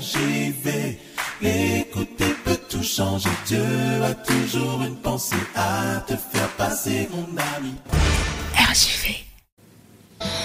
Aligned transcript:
RJV. 0.00 0.96
Écouter 1.42 2.34
peut 2.42 2.56
tout 2.70 2.82
changer. 2.82 3.28
Dieu 3.46 3.62
a 4.02 4.14
toujours 4.14 4.82
une 4.82 4.96
pensée 4.96 5.36
à 5.54 6.00
te 6.06 6.14
faire 6.14 6.48
passer, 6.56 7.06
mon 7.12 7.26
ami. 7.56 7.74
RJV. 8.56 9.16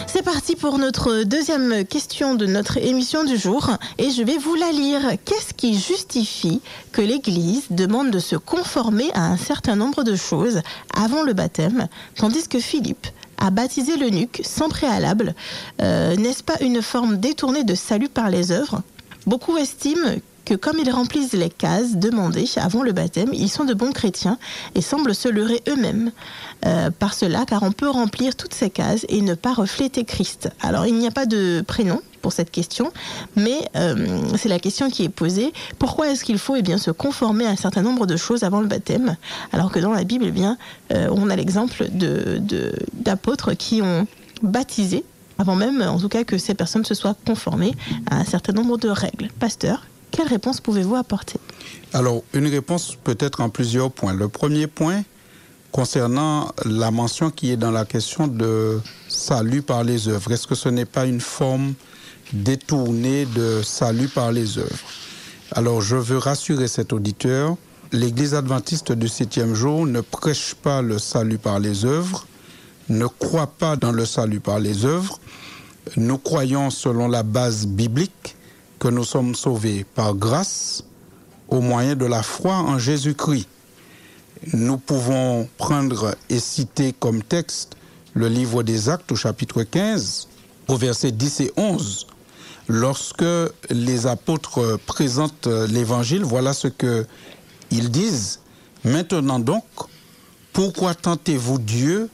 C'est 0.08 0.24
parti 0.24 0.58
pour 0.58 0.78
notre 0.78 1.24
deuxième 1.24 1.86
question 1.86 2.36
de 2.36 2.46
notre 2.46 2.78
émission 2.78 3.24
du 3.24 3.38
jour 3.38 3.70
et 3.98 4.10
je 4.10 4.24
vais 4.24 4.38
vous 4.38 4.56
la 4.56 4.72
lire. 4.72 5.02
Qu'est-ce 5.24 5.54
qui 5.54 5.80
justifie 5.80 6.62
que 6.92 7.02
l'Église 7.02 7.68
demande 7.70 8.12
de 8.12 8.20
se 8.20 8.36
conformer 8.36 9.10
à 9.14 9.26
un 9.26 9.38
certain 9.38 9.78
nombre 9.78 10.04
de 10.04 10.18
choses 10.18 10.62
avant 10.94 11.24
le 11.24 11.32
baptême, 11.32 11.88
tandis 12.16 12.50
que 12.50 12.60
Philippe 12.60 13.08
a 13.38 13.52
baptisé 13.52 13.96
l'eunuque 13.96 14.42
sans 14.44 14.68
préalable? 14.68 15.34
Euh, 15.82 16.18
N'est-ce 16.18 16.44
pas 16.44 16.58
une 16.60 16.82
forme 16.82 17.18
détournée 17.18 17.64
de 17.64 17.76
salut 17.76 18.10
par 18.10 18.30
les 18.30 18.52
œuvres? 18.52 18.82
Beaucoup 19.26 19.58
estiment 19.58 20.16
que 20.46 20.54
comme 20.54 20.78
ils 20.78 20.92
remplissent 20.92 21.34
les 21.34 21.50
cases 21.50 21.96
demandées 21.96 22.46
avant 22.58 22.84
le 22.84 22.94
baptême, 22.94 23.30
ils 23.34 23.50
sont 23.50 23.66
de 23.66 23.74
bons 23.74 23.92
chrétiens 23.92 24.38
et 24.76 24.82
semblent 24.82 25.16
se 25.16 25.28
leurrer 25.28 25.62
eux-mêmes 25.68 26.12
euh, 26.66 26.92
par 26.92 27.14
cela, 27.14 27.46
car 27.46 27.64
on 27.64 27.72
peut 27.72 27.90
remplir 27.90 28.36
toutes 28.36 28.54
ces 28.54 28.70
cases 28.70 29.06
et 29.10 29.22
ne 29.22 29.34
pas 29.34 29.54
refléter 29.54 30.06
Christ. 30.06 30.50
Alors 30.62 30.86
il 30.86 30.96
n'y 30.96 31.08
a 31.08 31.12
pas 31.12 31.26
de 31.26 31.64
prénom 31.66 32.02
pour 32.22 32.32
cette 32.32 32.52
question, 32.52 32.92
mais 33.36 33.58
euh, 33.76 34.22
c'est 34.38 34.50
la 34.50 34.60
question 34.60 34.90
qui 34.90 35.04
est 35.04 35.10
posée. 35.10 35.52
Pourquoi 35.80 36.10
est-ce 36.10 36.24
qu'il 36.24 36.38
faut 36.38 36.56
eh 36.56 36.78
se 36.78 36.92
conformer 36.92 37.46
à 37.46 37.50
un 37.50 37.56
certain 37.56 37.82
nombre 37.82 38.06
de 38.06 38.18
choses 38.18 38.44
avant 38.44 38.62
le 38.62 38.68
baptême, 38.68 39.18
alors 39.52 39.72
que 39.72 39.80
dans 39.80 39.94
la 39.94 40.04
Bible, 40.04 40.26
eh 40.28 40.32
bien, 40.32 40.58
euh, 40.92 41.08
on 41.12 41.30
a 41.30 41.36
l'exemple 41.36 41.88
d'apôtres 42.94 43.56
qui 43.56 43.82
ont 43.82 44.08
baptisé 44.42 45.04
avant 45.38 45.56
même, 45.56 45.82
en 45.82 46.00
tout 46.00 46.10
cas, 46.10 46.24
que 46.24 46.38
ces 46.38 46.54
personnes 46.54 46.86
se 46.86 46.94
soient 46.94 47.16
conformées 47.26 47.74
à 48.10 48.18
un 48.18 48.26
certain 48.26 48.54
nombre 48.54 48.78
de 48.78 48.90
règles. 48.90 49.30
Pasteur, 49.40 49.86
quelle 50.12 50.28
réponse 50.28 50.62
pouvez-vous 50.62 50.96
apporter? 50.96 51.40
Alors, 51.94 52.24
une 52.34 52.48
réponse 52.48 52.98
peut 53.04 53.18
être 53.20 53.42
en 53.42 53.50
plusieurs 53.50 53.92
points. 53.92 54.14
Le 54.14 54.30
premier 54.30 54.68
point, 54.68 55.04
concernant 55.72 56.52
la 56.64 56.92
mention 56.92 57.32
qui 57.32 57.52
est 57.52 57.58
dans 57.58 57.72
la 57.72 57.86
question 57.86 58.28
de 58.28 58.80
salut 59.10 59.62
par 59.62 59.84
les 59.84 60.08
œuvres, 60.08 60.32
est-ce 60.32 60.48
que 60.48 60.56
ce 60.56 60.70
n'est 60.70 60.86
pas 60.86 61.06
une 61.06 61.22
forme 61.22 61.74
détournée 62.32 63.26
de 63.26 63.62
salut 63.62 64.08
par 64.08 64.32
les 64.32 64.58
œuvres? 64.58 64.88
Alors, 65.52 65.82
je 65.82 65.96
veux 65.96 66.18
rassurer 66.18 66.68
cet 66.68 66.94
auditeur, 66.94 67.56
l'Église 67.92 68.34
adventiste 68.34 68.92
du 68.92 69.08
septième 69.08 69.54
jour 69.54 69.86
ne 69.86 70.02
prêche 70.02 70.56
pas 70.56 70.82
le 70.82 70.98
salut 70.98 71.38
par 71.38 71.60
les 71.60 71.86
œuvres, 71.86 72.26
ne 72.90 73.06
croit 73.08 73.48
pas 73.48 73.76
dans 73.76 73.92
le 73.92 74.06
salut 74.06 74.40
par 74.40 74.60
les 74.60 74.86
œuvres. 74.86 75.20
Nous 75.98 76.18
croyons 76.18 76.70
selon 76.70 77.08
la 77.08 77.24
base 77.24 77.68
biblique 77.68 78.36
que 78.80 78.88
nous 78.88 79.04
sommes 79.04 79.36
sauvés 79.36 79.86
par 79.96 80.16
grâce 80.16 80.84
au 81.48 81.62
moyen 81.62 81.96
de 81.96 82.06
la 82.06 82.24
foi 82.24 82.56
en 82.56 82.78
Jésus-Christ. 82.78 83.48
Nous 84.54 84.78
pouvons 84.78 85.48
prendre 85.58 86.16
et 86.30 86.40
citer 86.40 86.94
comme 87.00 87.24
texte 87.24 87.76
le 88.14 88.28
livre 88.28 88.64
des 88.64 88.90
Actes 88.90 89.12
au 89.12 89.16
chapitre 89.16 89.64
15, 89.64 90.28
au 90.68 90.78
verset 90.78 91.12
10 91.12 91.40
et 91.42 91.54
11. 91.58 92.08
Lorsque 92.68 93.24
les 93.70 94.08
apôtres 94.08 94.80
présentent 94.86 95.48
l'évangile, 95.48 96.24
voilà 96.24 96.54
ce 96.54 96.68
que 96.68 97.06
ils 97.72 97.90
disent. 97.90 98.40
Maintenant 98.84 99.40
donc, 99.40 99.66
pourquoi 100.54 100.94
tentez-vous 100.96 101.60
Dieu 101.60 102.10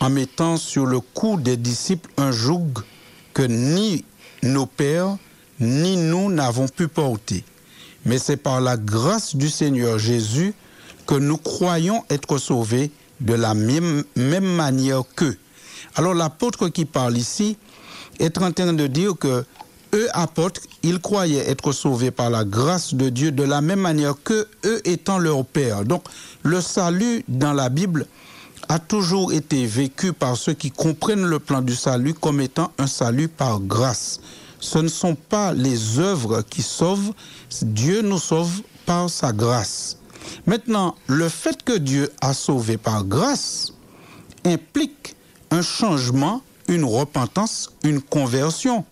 en 0.00 0.10
mettant 0.10 0.56
sur 0.56 0.86
le 0.86 1.00
cou 1.00 1.38
des 1.38 1.56
disciples 1.56 2.10
un 2.16 2.32
joug 2.32 2.72
que 3.34 3.42
ni 3.42 4.04
nos 4.42 4.66
pères 4.66 5.16
ni 5.60 5.96
nous 5.96 6.30
n'avons 6.30 6.68
pu 6.68 6.88
porter. 6.88 7.44
Mais 8.04 8.18
c'est 8.18 8.36
par 8.36 8.60
la 8.60 8.76
grâce 8.76 9.34
du 9.34 9.48
Seigneur 9.48 9.98
Jésus 9.98 10.54
que 11.06 11.14
nous 11.14 11.38
croyons 11.38 12.04
être 12.10 12.38
sauvés 12.38 12.90
de 13.20 13.34
la 13.34 13.54
même, 13.54 14.04
manière 14.14 15.02
qu'eux. 15.14 15.36
Alors 15.94 16.14
l'apôtre 16.14 16.68
qui 16.68 16.84
parle 16.84 17.16
ici 17.16 17.56
est 18.18 18.36
en 18.38 18.52
train 18.52 18.72
de 18.72 18.86
dire 18.86 19.14
que 19.18 19.44
eux 19.94 20.08
apôtres, 20.12 20.60
ils 20.82 21.00
croyaient 21.00 21.48
être 21.48 21.72
sauvés 21.72 22.10
par 22.10 22.28
la 22.28 22.44
grâce 22.44 22.92
de 22.92 23.08
Dieu 23.08 23.30
de 23.30 23.44
la 23.44 23.60
même 23.60 23.80
manière 23.80 24.14
que 24.22 24.46
eux 24.64 24.80
étant 24.84 25.18
leur 25.18 25.44
père. 25.46 25.84
Donc 25.84 26.04
le 26.42 26.60
salut 26.60 27.24
dans 27.28 27.52
la 27.52 27.68
Bible 27.68 28.06
a 28.68 28.78
toujours 28.78 29.32
été 29.32 29.66
vécu 29.66 30.12
par 30.12 30.36
ceux 30.36 30.54
qui 30.54 30.70
comprennent 30.70 31.26
le 31.26 31.38
plan 31.38 31.62
du 31.62 31.74
salut 31.74 32.14
comme 32.14 32.40
étant 32.40 32.72
un 32.78 32.86
salut 32.86 33.28
par 33.28 33.60
grâce 33.60 34.20
ce 34.60 34.78
ne 34.78 34.88
sont 34.88 35.14
pas 35.14 35.52
les 35.52 35.98
œuvres 35.98 36.42
qui 36.42 36.62
sauvent, 36.62 37.12
Dieu 37.62 38.02
nous 38.02 38.18
sauve 38.18 38.62
par 38.84 39.10
sa 39.10 39.32
grâce. 39.32 39.98
Maintenant, 40.46 40.94
le 41.06 41.28
fait 41.28 41.62
que 41.62 41.76
Dieu 41.76 42.10
a 42.20 42.34
sauvé 42.34 42.76
par 42.76 43.04
grâce 43.04 43.72
implique 44.44 45.14
un 45.50 45.62
changement, 45.62 46.42
une 46.68 46.84
repentance, 46.84 47.70
une 47.84 48.00
conversion. 48.00 48.84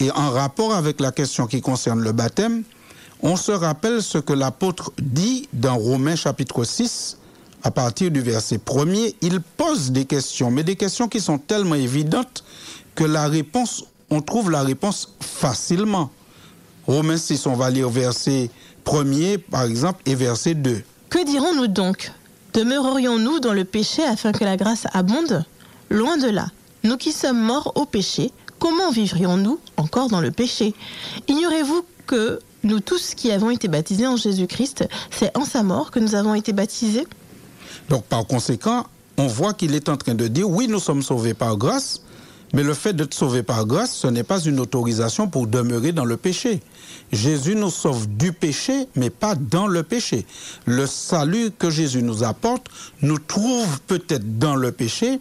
Et 0.00 0.10
en 0.10 0.30
rapport 0.30 0.74
avec 0.74 1.00
la 1.00 1.12
question 1.12 1.46
qui 1.46 1.60
concerne 1.60 2.00
le 2.00 2.12
baptême, 2.12 2.62
on 3.22 3.36
se 3.36 3.52
rappelle 3.52 4.02
ce 4.02 4.18
que 4.18 4.32
l'apôtre 4.32 4.92
dit 4.98 5.48
dans 5.52 5.76
Romains 5.76 6.16
chapitre 6.16 6.64
6, 6.64 7.18
à 7.62 7.70
partir 7.70 8.10
du 8.10 8.20
verset 8.20 8.58
1er. 8.58 9.14
Il 9.20 9.40
pose 9.40 9.90
des 9.90 10.04
questions, 10.04 10.50
mais 10.50 10.64
des 10.64 10.76
questions 10.76 11.08
qui 11.08 11.20
sont 11.20 11.38
tellement 11.38 11.74
évidentes 11.74 12.44
que 12.94 13.04
la 13.04 13.28
réponse 13.28 13.84
on 14.10 14.20
trouve 14.20 14.50
la 14.50 14.62
réponse 14.62 15.14
facilement. 15.20 16.10
Romains 16.86 17.16
6, 17.16 17.46
on 17.46 17.54
va 17.54 17.70
lire 17.70 17.88
verset 17.88 18.50
1er, 18.84 19.38
par 19.38 19.62
exemple, 19.62 20.02
et 20.04 20.14
verset 20.14 20.54
2. 20.54 20.82
Que 21.08 21.24
dirons-nous 21.24 21.68
donc? 21.68 22.12
Demeurerions-nous 22.52 23.38
dans 23.38 23.52
le 23.52 23.64
péché 23.64 24.02
afin 24.02 24.32
que 24.32 24.44
la 24.44 24.56
grâce 24.56 24.86
abonde? 24.92 25.44
Loin 25.88 26.16
de 26.16 26.28
là. 26.28 26.48
Nous 26.82 26.96
qui 26.96 27.12
sommes 27.12 27.40
morts 27.40 27.72
au 27.76 27.84
péché, 27.84 28.32
comment 28.58 28.90
vivrions-nous 28.90 29.60
encore 29.76 30.08
dans 30.08 30.20
le 30.20 30.32
péché? 30.32 30.74
Ignorez-vous 31.28 31.84
que 32.06 32.40
nous 32.64 32.80
tous 32.80 33.14
qui 33.14 33.30
avons 33.30 33.50
été 33.50 33.68
baptisés 33.68 34.06
en 34.06 34.16
Jésus-Christ, 34.16 34.88
c'est 35.10 35.36
en 35.36 35.44
sa 35.44 35.62
mort 35.62 35.90
que 35.90 36.00
nous 36.00 36.16
avons 36.16 36.34
été 36.34 36.52
baptisés? 36.52 37.06
Donc 37.90 38.04
par 38.04 38.24
conséquent, 38.24 38.86
on 39.18 39.26
voit 39.26 39.52
qu'il 39.52 39.74
est 39.74 39.88
en 39.88 39.96
train 39.96 40.14
de 40.14 40.28
dire, 40.28 40.48
oui, 40.48 40.68
nous 40.68 40.78
sommes 40.78 41.02
sauvés 41.02 41.34
par 41.34 41.56
grâce, 41.56 42.00
mais 42.54 42.62
le 42.62 42.72
fait 42.72 42.94
d'être 42.94 43.14
sauvé 43.14 43.42
par 43.42 43.66
grâce, 43.66 43.92
ce 43.92 44.06
n'est 44.06 44.22
pas 44.22 44.40
une 44.40 44.60
autorisation 44.60 45.28
pour 45.28 45.48
demeurer 45.48 45.92
dans 45.92 46.04
le 46.04 46.16
péché. 46.16 46.62
Jésus 47.12 47.56
nous 47.56 47.70
sauve 47.70 48.08
du 48.08 48.32
péché, 48.32 48.86
mais 48.94 49.10
pas 49.10 49.34
dans 49.34 49.66
le 49.66 49.82
péché. 49.82 50.24
Le 50.66 50.86
salut 50.86 51.50
que 51.56 51.68
Jésus 51.68 52.02
nous 52.02 52.22
apporte 52.22 52.66
nous 53.02 53.18
trouve 53.18 53.80
peut-être 53.88 54.38
dans 54.38 54.54
le 54.54 54.70
péché, 54.70 55.18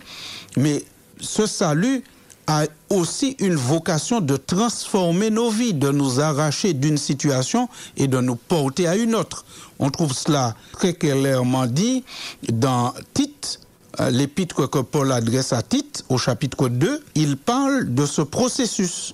mais 0.56 0.84
ce 1.20 1.48
salut 1.48 2.04
a 2.50 2.66
aussi 2.90 3.36
une 3.40 3.56
vocation 3.56 4.22
de 4.22 4.36
transformer 4.36 5.30
nos 5.30 5.52
vies, 5.52 5.76
de 5.76 5.92
nous 5.92 6.20
arracher 6.20 6.74
d'une 6.74 6.98
situation 6.98 7.70
et 7.96 8.08
de 8.08 8.20
nous 8.20 8.36
porter 8.36 8.88
à 8.88 8.96
une 8.96 9.14
autre. 9.14 9.46
On 9.78 9.92
trouve 9.92 10.14
cela 10.14 10.56
très 10.74 10.94
clairement 10.94 11.68
dit 11.68 12.04
dans 12.52 12.94
Tite 13.14 13.60
euh, 14.00 14.10
l'épître 14.10 14.68
que 14.68 14.80
Paul 14.80 15.12
adresse 15.12 15.54
à 15.54 15.62
Tite, 15.62 16.04
au 16.10 16.18
chapitre 16.18 16.70
2, 16.70 17.04
il 17.14 17.38
parle 17.38 17.94
de 17.94 18.08
ce 18.08 18.24
processus. 18.24 19.14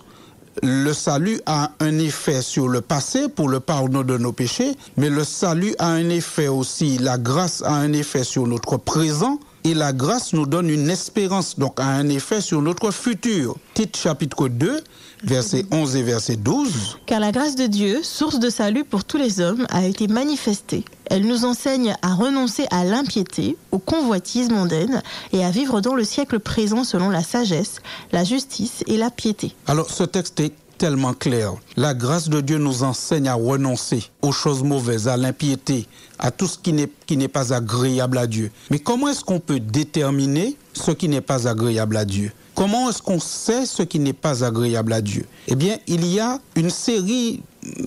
Le 0.64 0.94
salut 0.94 1.42
a 1.46 1.72
un 1.82 2.00
effet 2.00 2.42
sur 2.42 2.70
le 2.70 2.80
passé 2.80 3.28
pour 3.28 3.50
le 3.50 3.60
pardon 3.60 4.04
de 4.04 4.18
nos 4.18 4.32
péchés, 4.32 4.78
mais 4.96 5.10
le 5.10 5.26
salut 5.26 5.76
a 5.80 5.90
un 5.90 6.10
effet 6.10 6.48
aussi, 6.48 6.98
la 7.00 7.18
grâce 7.18 7.62
a 7.64 7.74
un 7.74 7.92
effet 7.92 8.24
sur 8.24 8.48
notre 8.48 8.78
présent 8.78 9.40
et 9.66 9.74
la 9.74 9.94
grâce 9.94 10.32
nous 10.34 10.46
donne 10.46 10.70
une 10.70 10.92
espérance, 10.92 11.58
donc 11.58 11.80
a 11.80 11.86
un 11.86 12.08
effet 12.08 12.40
sur 12.40 12.62
notre 12.62 12.92
futur. 12.92 13.56
Tite 13.74 13.98
chapitre 13.98 14.48
2, 14.48 14.80
verset 15.24 15.66
11 15.72 15.96
et 15.96 16.04
verset 16.04 16.36
12. 16.36 17.00
Car 17.08 17.20
la 17.20 17.32
grâce 17.32 17.56
de 17.56 17.66
Dieu, 17.66 18.04
source 18.04 18.40
de 18.40 18.52
salut 18.52 18.84
pour 18.84 19.04
tous 19.04 19.18
les 19.18 19.42
hommes, 19.42 19.66
a 19.70 19.84
été 19.84 20.08
manifestée. 20.08 20.86
Elle 21.08 21.26
nous 21.26 21.46
enseigne 21.46 21.96
à 22.04 22.14
renoncer 22.14 22.68
à 22.70 22.86
l'impiété, 22.86 23.58
aux 23.72 23.80
convoitises 23.80 24.52
mondaines 24.52 25.02
et 25.34 25.44
à 25.44 25.50
vivre 25.50 25.82
dans 25.82 25.96
le 25.96 26.04
siècle 26.04 26.40
présent 26.40 26.84
selon 26.84 27.10
la 27.10 27.24
sagesse, 27.24 27.78
la 28.12 28.24
justice 28.24 28.84
et 28.86 28.98
la 28.98 29.10
piété. 29.10 29.56
Alors 29.66 29.90
ce 29.90 30.04
texte 30.04 30.40
est 30.42 30.54
tellement 30.78 31.14
clair. 31.14 31.54
La 31.78 31.94
grâce 31.94 32.30
de 32.30 32.42
Dieu 32.42 32.58
nous 32.58 32.84
enseigne 32.84 33.28
à 33.28 33.36
renoncer 33.36 34.04
aux 34.22 34.32
choses 34.32 34.64
mauvaises, 34.64 35.08
à 35.08 35.18
l'impiété, 35.18 35.88
à 36.20 36.32
tout 36.32 36.48
ce 36.48 36.58
qui 36.58 37.18
n'est 37.18 37.28
pas 37.28 37.54
agréable 37.54 38.18
à 38.18 38.28
Dieu. 38.28 38.52
Mais 38.70 38.80
comment 38.80 39.08
est-ce 39.10 39.24
qu'on 39.24 39.40
peut 39.40 39.60
déterminer 39.60 40.56
ce 40.74 40.92
qui 40.92 41.10
n'est 41.10 41.22
pas 41.22 41.48
agréable 41.48 41.98
à 41.98 42.06
Dieu? 42.06 42.32
Comment 42.54 42.90
est-ce 42.90 43.02
qu'on 43.02 43.20
sait 43.20 43.66
ce 43.66 43.84
qui 43.84 44.00
n'est 44.00 44.14
pas 44.14 44.46
agréable 44.46 44.94
à 44.94 45.02
Dieu? 45.02 45.26
Eh 45.48 45.56
bien, 45.56 45.78
il 45.88 46.06
y 46.06 46.20
a 46.20 46.40
une 46.56 46.70
série 46.70 47.42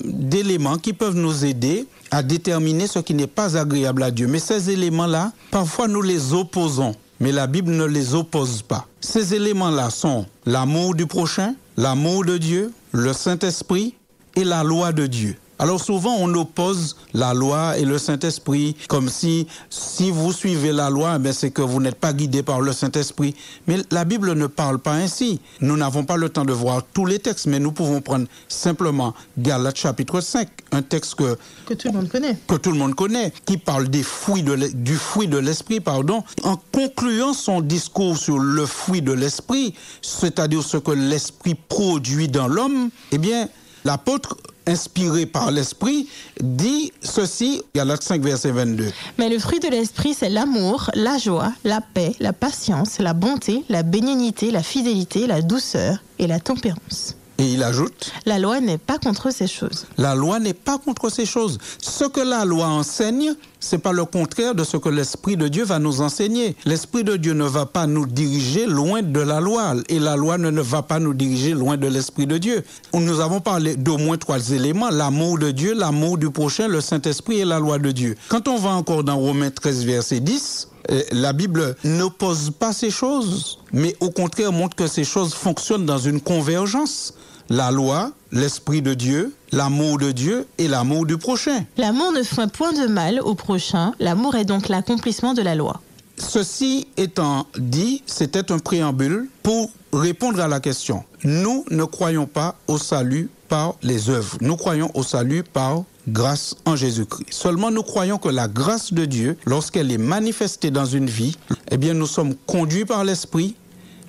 d'éléments 0.04 0.76
qui 0.76 0.92
peuvent 0.92 1.16
nous 1.16 1.44
aider 1.44 1.86
à 2.10 2.22
déterminer 2.22 2.86
ce 2.86 2.98
qui 2.98 3.14
n'est 3.14 3.26
pas 3.26 3.56
agréable 3.56 4.02
à 4.02 4.10
Dieu. 4.10 4.26
Mais 4.26 4.40
ces 4.40 4.70
éléments-là, 4.70 5.32
parfois 5.50 5.88
nous 5.88 6.02
les 6.02 6.34
opposons, 6.34 6.94
mais 7.20 7.32
la 7.32 7.46
Bible 7.46 7.70
ne 7.70 7.84
les 7.84 8.14
oppose 8.14 8.60
pas. 8.60 8.86
Ces 9.00 9.34
éléments-là 9.34 9.88
sont 9.88 10.26
l'amour 10.44 10.94
du 10.94 11.06
prochain, 11.06 11.54
l'amour 11.76 12.24
de 12.24 12.36
Dieu, 12.36 12.72
le 12.92 13.12
Saint-Esprit 13.12 13.94
et 14.36 14.44
la 14.44 14.62
loi 14.62 14.92
de 14.92 15.06
Dieu. 15.06 15.36
Alors 15.58 15.80
souvent 15.80 16.16
on 16.18 16.32
oppose 16.34 16.96
la 17.14 17.34
loi 17.34 17.76
et 17.78 17.84
le 17.84 17.98
Saint-Esprit 17.98 18.76
comme 18.88 19.08
si 19.08 19.46
si 19.70 20.10
vous 20.10 20.32
suivez 20.32 20.72
la 20.72 20.90
loi, 20.90 21.18
ben 21.18 21.32
c'est 21.32 21.50
que 21.50 21.62
vous 21.62 21.80
n'êtes 21.80 21.96
pas 21.96 22.12
guidé 22.12 22.42
par 22.42 22.60
le 22.60 22.72
Saint-Esprit. 22.72 23.34
Mais 23.66 23.78
la 23.90 24.04
Bible 24.04 24.32
ne 24.34 24.46
parle 24.46 24.78
pas 24.78 24.92
ainsi. 24.92 25.40
Nous 25.60 25.76
n'avons 25.76 26.04
pas 26.04 26.16
le 26.16 26.28
temps 26.28 26.44
de 26.44 26.52
voir 26.52 26.82
tous 26.92 27.06
les 27.06 27.18
textes, 27.18 27.46
mais 27.46 27.58
nous 27.58 27.72
pouvons 27.72 28.00
prendre 28.00 28.26
simplement 28.48 29.14
Galates 29.38 29.78
chapitre 29.78 30.20
5, 30.20 30.48
un 30.72 30.82
texte 30.82 31.16
que 31.16 31.36
Que 31.66 31.74
tout 31.74 31.88
le 31.88 31.94
monde 31.94 32.08
connaît. 32.08 32.36
que 32.46 32.54
tout 32.54 32.70
le 32.70 32.78
monde 32.78 32.94
connaît, 32.94 33.32
qui 33.44 33.56
parle 33.58 33.88
des 33.88 34.02
fruits 34.02 34.42
de 34.42 34.56
du 34.74 34.96
fruit 34.96 35.28
de 35.28 35.38
l'esprit, 35.38 35.80
pardon, 35.80 36.22
en 36.44 36.56
concluant 36.72 37.32
son 37.32 37.60
discours 37.60 38.16
sur 38.16 38.38
le 38.38 38.66
fruit 38.66 39.02
de 39.02 39.12
l'esprit, 39.12 39.74
c'est-à-dire 40.02 40.62
ce 40.62 40.76
que 40.76 40.90
l'esprit 40.92 41.54
produit 41.54 42.28
dans 42.28 42.48
l'homme, 42.48 42.90
eh 43.12 43.18
bien, 43.18 43.48
l'apôtre, 43.84 44.36
inspiré 44.68 45.26
par 45.26 45.50
l'esprit, 45.50 46.08
dit 46.40 46.92
ceci, 47.02 47.62
Galates 47.74 48.02
5, 48.02 48.22
verset 48.22 48.52
22. 48.52 48.90
Mais 49.18 49.28
le 49.28 49.38
fruit 49.38 49.60
de 49.60 49.68
l'esprit, 49.68 50.14
c'est 50.14 50.28
l'amour, 50.28 50.90
la 50.94 51.18
joie, 51.18 51.52
la 51.64 51.80
paix, 51.80 52.14
la 52.20 52.32
patience, 52.32 52.98
la 52.98 53.14
bonté, 53.14 53.64
la 53.68 53.82
bénignité, 53.82 54.50
la 54.50 54.62
fidélité, 54.62 55.26
la 55.26 55.42
douceur 55.42 55.98
et 56.18 56.26
la 56.26 56.38
tempérance. 56.38 57.16
Et 57.40 57.44
il 57.52 57.62
ajoute, 57.62 58.12
La 58.26 58.38
loi 58.38 58.60
n'est 58.60 58.78
pas 58.78 58.98
contre 58.98 59.30
ces 59.32 59.46
choses. 59.46 59.86
la 59.96 60.16
loi 60.16 60.40
n'est 60.40 60.54
pas 60.54 60.76
contre 60.78 61.08
ces 61.08 61.24
choses. 61.24 61.58
Ce 61.80 62.04
que 62.04 62.20
la 62.20 62.44
loi 62.44 62.66
enseigne, 62.66 63.34
c'est 63.60 63.78
pas 63.78 63.92
le 63.92 64.04
contraire 64.04 64.56
de 64.56 64.64
ce 64.64 64.76
que 64.76 64.88
l'Esprit 64.88 65.36
de 65.36 65.46
Dieu 65.46 65.64
va 65.64 65.78
nous 65.78 66.00
enseigner. 66.00 66.56
L'Esprit 66.64 67.04
de 67.04 67.16
Dieu 67.16 67.34
ne 67.34 67.44
va 67.44 67.64
pas 67.64 67.86
nous 67.86 68.06
diriger 68.06 68.66
loin 68.66 69.02
de 69.02 69.20
la 69.20 69.40
loi 69.40 69.74
et 69.88 70.00
la 70.00 70.16
loi 70.16 70.36
ne, 70.36 70.50
ne 70.50 70.60
va 70.60 70.82
pas 70.82 70.98
nous 70.98 71.14
diriger 71.14 71.52
loin 71.54 71.76
de 71.76 71.86
l'Esprit 71.86 72.26
de 72.26 72.38
Dieu. 72.38 72.64
Nous 72.92 73.20
avons 73.20 73.40
parlé 73.40 73.76
d'au 73.76 73.98
moins 73.98 74.16
trois 74.18 74.50
éléments, 74.50 74.90
l'amour 74.90 75.38
de 75.38 75.52
Dieu, 75.52 75.74
l'amour 75.74 76.18
du 76.18 76.30
prochain, 76.30 76.66
le 76.66 76.80
Saint-Esprit 76.80 77.38
et 77.38 77.44
la 77.44 77.60
loi 77.60 77.78
de 77.78 77.92
Dieu. 77.92 78.16
Quand 78.28 78.48
on 78.48 78.56
va 78.58 78.70
encore 78.70 79.04
dans 79.04 79.16
Romains 79.16 79.50
13, 79.50 79.84
verset 79.84 80.18
10, 80.20 80.68
euh, 80.72 80.77
la 81.12 81.32
Bible 81.32 81.76
n'oppose 81.84 82.50
pas 82.58 82.72
ces 82.72 82.90
choses, 82.90 83.58
mais 83.72 83.96
au 84.00 84.10
contraire 84.10 84.52
montre 84.52 84.76
que 84.76 84.86
ces 84.86 85.04
choses 85.04 85.34
fonctionnent 85.34 85.86
dans 85.86 85.98
une 85.98 86.20
convergence. 86.20 87.14
La 87.50 87.70
loi, 87.70 88.12
l'Esprit 88.30 88.82
de 88.82 88.92
Dieu, 88.92 89.32
l'amour 89.52 89.98
de 89.98 90.12
Dieu 90.12 90.46
et 90.58 90.68
l'amour 90.68 91.06
du 91.06 91.16
prochain. 91.16 91.64
L'amour 91.78 92.12
ne 92.12 92.22
fait 92.22 92.50
point 92.52 92.72
de 92.72 92.86
mal 92.86 93.20
au 93.20 93.34
prochain. 93.34 93.94
L'amour 94.00 94.34
est 94.34 94.44
donc 94.44 94.68
l'accomplissement 94.68 95.32
de 95.32 95.40
la 95.40 95.54
loi. 95.54 95.80
Ceci 96.18 96.88
étant 96.96 97.46
dit, 97.56 98.02
c'était 98.06 98.52
un 98.52 98.58
préambule 98.58 99.28
pour 99.42 99.70
répondre 99.92 100.40
à 100.40 100.48
la 100.48 100.60
question. 100.60 101.04
Nous 101.24 101.64
ne 101.70 101.84
croyons 101.84 102.26
pas 102.26 102.56
au 102.66 102.76
salut 102.76 103.30
par 103.48 103.76
les 103.82 104.10
œuvres. 104.10 104.36
Nous 104.40 104.56
croyons 104.56 104.90
au 104.94 105.02
salut 105.02 105.42
par 105.42 105.84
grâce 106.08 106.56
en 106.64 106.76
Jésus-Christ. 106.76 107.26
Seulement 107.30 107.70
nous 107.70 107.82
croyons 107.82 108.18
que 108.18 108.28
la 108.28 108.48
grâce 108.48 108.92
de 108.92 109.04
Dieu, 109.04 109.36
lorsqu'elle 109.44 109.90
est 109.92 109.98
manifestée 109.98 110.70
dans 110.70 110.86
une 110.86 111.06
vie, 111.08 111.36
eh 111.70 111.76
bien 111.76 111.94
nous 111.94 112.06
sommes 112.06 112.34
conduits 112.46 112.84
par 112.84 113.04
l'Esprit, 113.04 113.54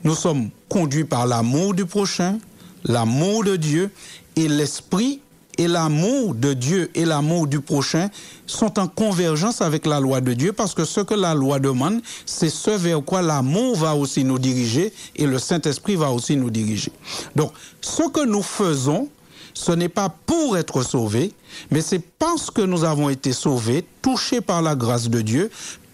nous 0.04 0.16
sommes 0.16 0.50
conduits 0.70 1.04
par 1.04 1.28
l'amour 1.28 1.74
du 1.74 1.86
prochain, 1.86 2.40
l'amour 2.86 3.44
de 3.44 3.56
Dieu 3.56 3.92
et 4.36 4.48
l'Esprit 4.48 5.22
et 5.60 5.68
l'amour 5.68 6.36
de 6.36 6.54
Dieu 6.54 6.90
et 6.96 7.04
l'amour 7.04 7.46
du 7.46 7.60
prochain 7.60 8.10
sont 8.48 8.80
en 8.80 8.88
convergence 8.88 9.62
avec 9.62 9.86
la 9.86 10.00
loi 10.00 10.22
de 10.22 10.34
Dieu 10.34 10.54
parce 10.54 10.74
que 10.74 10.86
ce 10.86 11.02
que 11.02 11.14
la 11.14 11.34
loi 11.34 11.60
demande, 11.60 12.02
c'est 12.26 12.50
ce 12.50 12.72
vers 12.72 13.04
quoi 13.04 13.22
l'amour 13.22 13.76
va 13.76 13.94
aussi 13.94 14.24
nous 14.24 14.40
diriger 14.40 14.94
et 15.18 15.26
le 15.26 15.38
Saint-Esprit 15.38 15.98
va 15.98 16.12
aussi 16.12 16.38
nous 16.38 16.50
diriger. 16.50 16.94
Donc, 17.36 17.52
ce 17.82 18.08
que 18.08 18.26
nous 18.26 18.42
faisons, 18.42 19.10
ce 19.54 19.72
n'est 19.72 19.90
pas 19.90 20.10
pour 20.26 20.58
être 20.58 20.84
sauvés, 20.84 21.34
mais 21.72 21.82
c'est 21.82 22.00
parce 22.00 22.52
que 22.52 22.62
nous 22.62 22.84
avons 22.84 23.10
été 23.10 23.34
sauvés, 23.34 23.86
touchés 24.02 24.42
par 24.42 24.62
la 24.62 24.76
grâce 24.76 25.10
de 25.10 25.22
Dieu, 25.22 25.50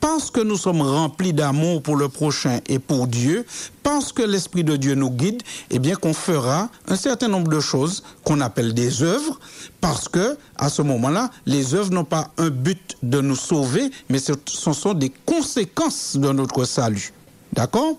parce 0.05 0.29
que 0.29 0.39
nous 0.39 0.57
sommes 0.57 0.83
remplis 0.83 1.33
d'amour 1.33 1.81
pour 1.81 1.95
le 1.95 2.09
prochain 2.09 2.59
et 2.67 2.77
pour 2.77 3.07
Dieu, 3.07 3.43
parce 3.81 4.13
que 4.13 4.21
l'Esprit 4.21 4.63
de 4.63 4.75
Dieu 4.75 4.93
nous 4.93 5.09
guide, 5.09 5.41
eh 5.71 5.79
bien 5.79 5.95
qu'on 5.95 6.13
fera 6.13 6.69
un 6.87 6.95
certain 6.95 7.27
nombre 7.27 7.49
de 7.49 7.59
choses 7.59 8.03
qu'on 8.23 8.39
appelle 8.39 8.75
des 8.75 9.01
œuvres, 9.01 9.39
parce 9.81 10.07
que 10.07 10.37
à 10.57 10.69
ce 10.69 10.83
moment-là, 10.83 11.31
les 11.47 11.73
œuvres 11.73 11.91
n'ont 11.91 12.03
pas 12.03 12.29
un 12.37 12.51
but 12.51 12.97
de 13.01 13.19
nous 13.19 13.35
sauver, 13.35 13.89
mais 14.09 14.19
ce 14.19 14.33
sont 14.45 14.93
des 14.93 15.11
conséquences 15.25 16.17
de 16.17 16.31
notre 16.31 16.65
salut. 16.65 17.11
D'accord? 17.53 17.97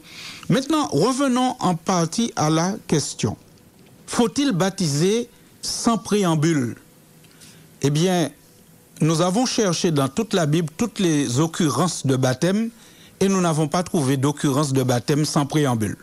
Maintenant, 0.49 0.87
revenons 0.93 1.57
en 1.59 1.75
partie 1.75 2.33
à 2.37 2.51
la 2.51 2.77
question. 2.87 3.37
Faut-il 4.07 4.53
baptiser 4.53 5.29
sans 5.67 5.99
préambule 5.99 6.77
Eh 7.83 7.91
bien, 7.91 8.31
nous 9.01 9.21
avons 9.21 9.47
cherché 9.47 9.91
dans 9.91 10.09
toute 10.09 10.33
la 10.33 10.47
Bible 10.47 10.69
toutes 10.77 10.99
les 10.99 11.41
occurrences 11.41 12.07
de 12.07 12.17
baptême 12.17 12.71
et 13.21 13.29
nous 13.29 13.41
n'avons 13.41 13.69
pas 13.69 13.83
trouvé 13.83 14.17
d'occurrence 14.17 14.73
de 14.73 14.83
baptême 14.83 15.25
sans 15.25 15.47
préambule. 15.47 15.97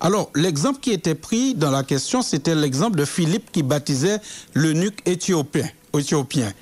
Alors, 0.00 0.30
l'exemple 0.34 0.80
qui 0.80 0.90
était 0.92 1.14
pris 1.14 1.54
dans 1.54 1.70
la 1.70 1.82
question, 1.82 2.22
c'était 2.22 2.54
l'exemple 2.54 2.96
de 2.98 3.04
Philippe 3.04 3.52
qui 3.52 3.62
baptisait 3.62 4.20
l'eunuque 4.54 5.00
éthiopien. 5.06 5.68
éthiopien. 5.96 6.52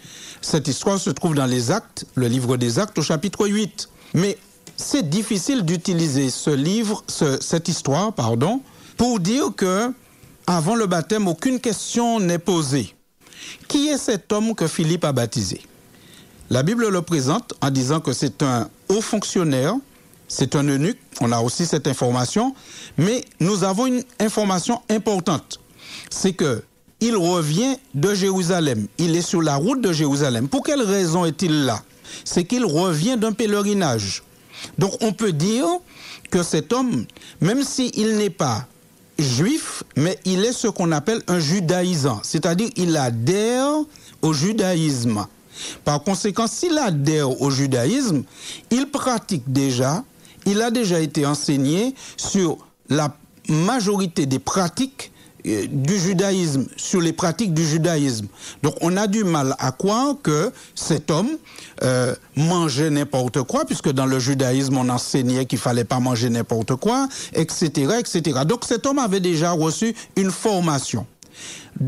Cette 0.43 0.69
histoire 0.69 0.99
se 0.99 1.11
trouve 1.11 1.35
dans 1.35 1.47
les 1.47 1.71
Actes, 1.71 2.05
le 2.15 2.29
livre 2.29 2.57
des 2.57 2.79
Actes 2.79 2.99
au 2.99 3.03
chapitre 3.03 3.47
8. 3.49 3.89
Mais 4.15 4.39
c'est 4.77 5.09
difficile 5.09 5.63
d'utiliser 5.63 6.31
ce 6.31 6.51
livre, 6.51 7.03
ce- 7.09 7.39
cette 7.41 7.69
histoire, 7.69 8.13
pardon, 8.13 8.61
pour 8.97 9.21
dire 9.21 9.47
que 9.57 9.93
avant 10.47 10.77
le 10.77 10.87
baptême, 10.87 11.29
aucune 11.29 11.61
question 11.61 12.21
n'est 12.21 12.39
posée. 12.39 12.95
Qui 13.69 13.89
est 13.89 13.99
cet 13.99 14.33
homme 14.33 14.55
que 14.55 14.67
Philippe 14.67 15.05
a 15.05 15.13
baptisé? 15.13 15.61
La 16.51 16.63
Bible 16.63 16.89
le 16.89 17.03
présente 17.03 17.55
en 17.61 17.71
disant 17.71 18.01
que 18.01 18.13
c'est 18.13 18.43
un 18.43 18.69
haut 18.89 19.01
fonctionnaire, 19.01 19.75
c'est 20.29 20.55
un 20.55 20.65
eunuque, 20.65 20.99
on 21.21 21.33
a 21.33 21.41
aussi 21.41 21.67
cette 21.67 21.89
information, 21.89 22.55
mais 22.97 23.25
nous 23.41 23.65
avons 23.65 23.87
une 23.87 24.03
information 24.21 24.81
importante. 24.89 25.61
C'est 26.11 26.33
que 26.33 26.63
il 27.01 27.17
revient 27.17 27.77
de 27.95 28.15
Jérusalem, 28.15 28.87
il 28.99 29.17
est 29.17 29.23
sur 29.23 29.43
la 29.43 29.57
route 29.57 29.81
de 29.81 29.93
Jérusalem. 29.93 30.49
Pour 30.49 30.63
quelle 30.63 30.83
raison 30.83 31.25
est-il 31.25 31.65
là? 31.65 31.83
C'est 32.25 32.45
qu'il 32.45 32.65
revient 32.65 33.17
d'un 33.19 33.33
pèlerinage. 33.33 34.23
Donc 34.79 34.93
on 35.01 35.13
peut 35.13 35.33
dire 35.33 35.67
que 36.31 36.43
cet 36.43 36.73
homme, 36.73 37.05
même 37.41 37.63
s'il 37.63 38.17
n'est 38.17 38.31
pas 38.31 38.67
juif, 39.19 39.83
mais 39.97 40.19
il 40.25 40.45
est 40.45 40.53
ce 40.53 40.69
qu'on 40.69 40.93
appelle 40.93 41.23
un 41.29 41.39
judaïsant, 41.39 42.21
c'est-à-dire 42.23 42.69
il 42.77 42.97
adhère 42.97 43.71
au 44.23 44.33
judaïsme. 44.33 45.27
Par 45.85 46.03
conséquent, 46.03 46.47
s'il 46.47 46.77
adhère 46.79 47.41
au 47.41 47.51
judaïsme, 47.51 48.25
il 48.71 48.87
pratique 48.87 49.45
déjà, 49.47 50.05
il 50.45 50.61
a 50.61 50.71
déjà 50.71 51.01
été 51.01 51.25
enseigné 51.25 51.95
sur 52.17 52.59
la 52.89 53.17
majorité 53.49 54.27
des 54.27 54.39
pratiques 54.39 55.13
du 55.47 55.99
judaïsme, 55.99 56.67
sur 56.77 57.01
les 57.01 57.13
pratiques 57.13 57.55
du 57.55 57.65
judaïsme. 57.65 58.27
Donc 58.63 58.75
on 58.81 58.97
a 58.97 59.07
du 59.07 59.25
mal 59.25 59.55
à 59.59 59.73
croire 59.73 60.17
que 60.23 60.51
cet 60.75 61.11
homme 61.11 61.31
euh, 61.83 62.15
mangeait 62.37 62.91
n'importe 62.91 63.43
quoi, 63.43 63.65
puisque 63.65 63.91
dans 63.91 64.07
le 64.07 64.19
judaïsme 64.19 64.77
on 64.77 64.89
enseignait 64.89 65.47
qu'il 65.47 65.59
fallait 65.59 65.85
pas 65.85 66.01
manger 66.01 66.31
n'importe 66.31 66.75
quoi, 66.77 67.09
etc., 67.33 67.99
etc. 67.99 68.41
Donc 68.47 68.65
cet 68.65 68.87
homme 68.87 68.99
avait 68.99 69.21
déjà 69.21 69.53
reçu 69.53 69.95
une 70.17 70.31
formation. 70.31 71.07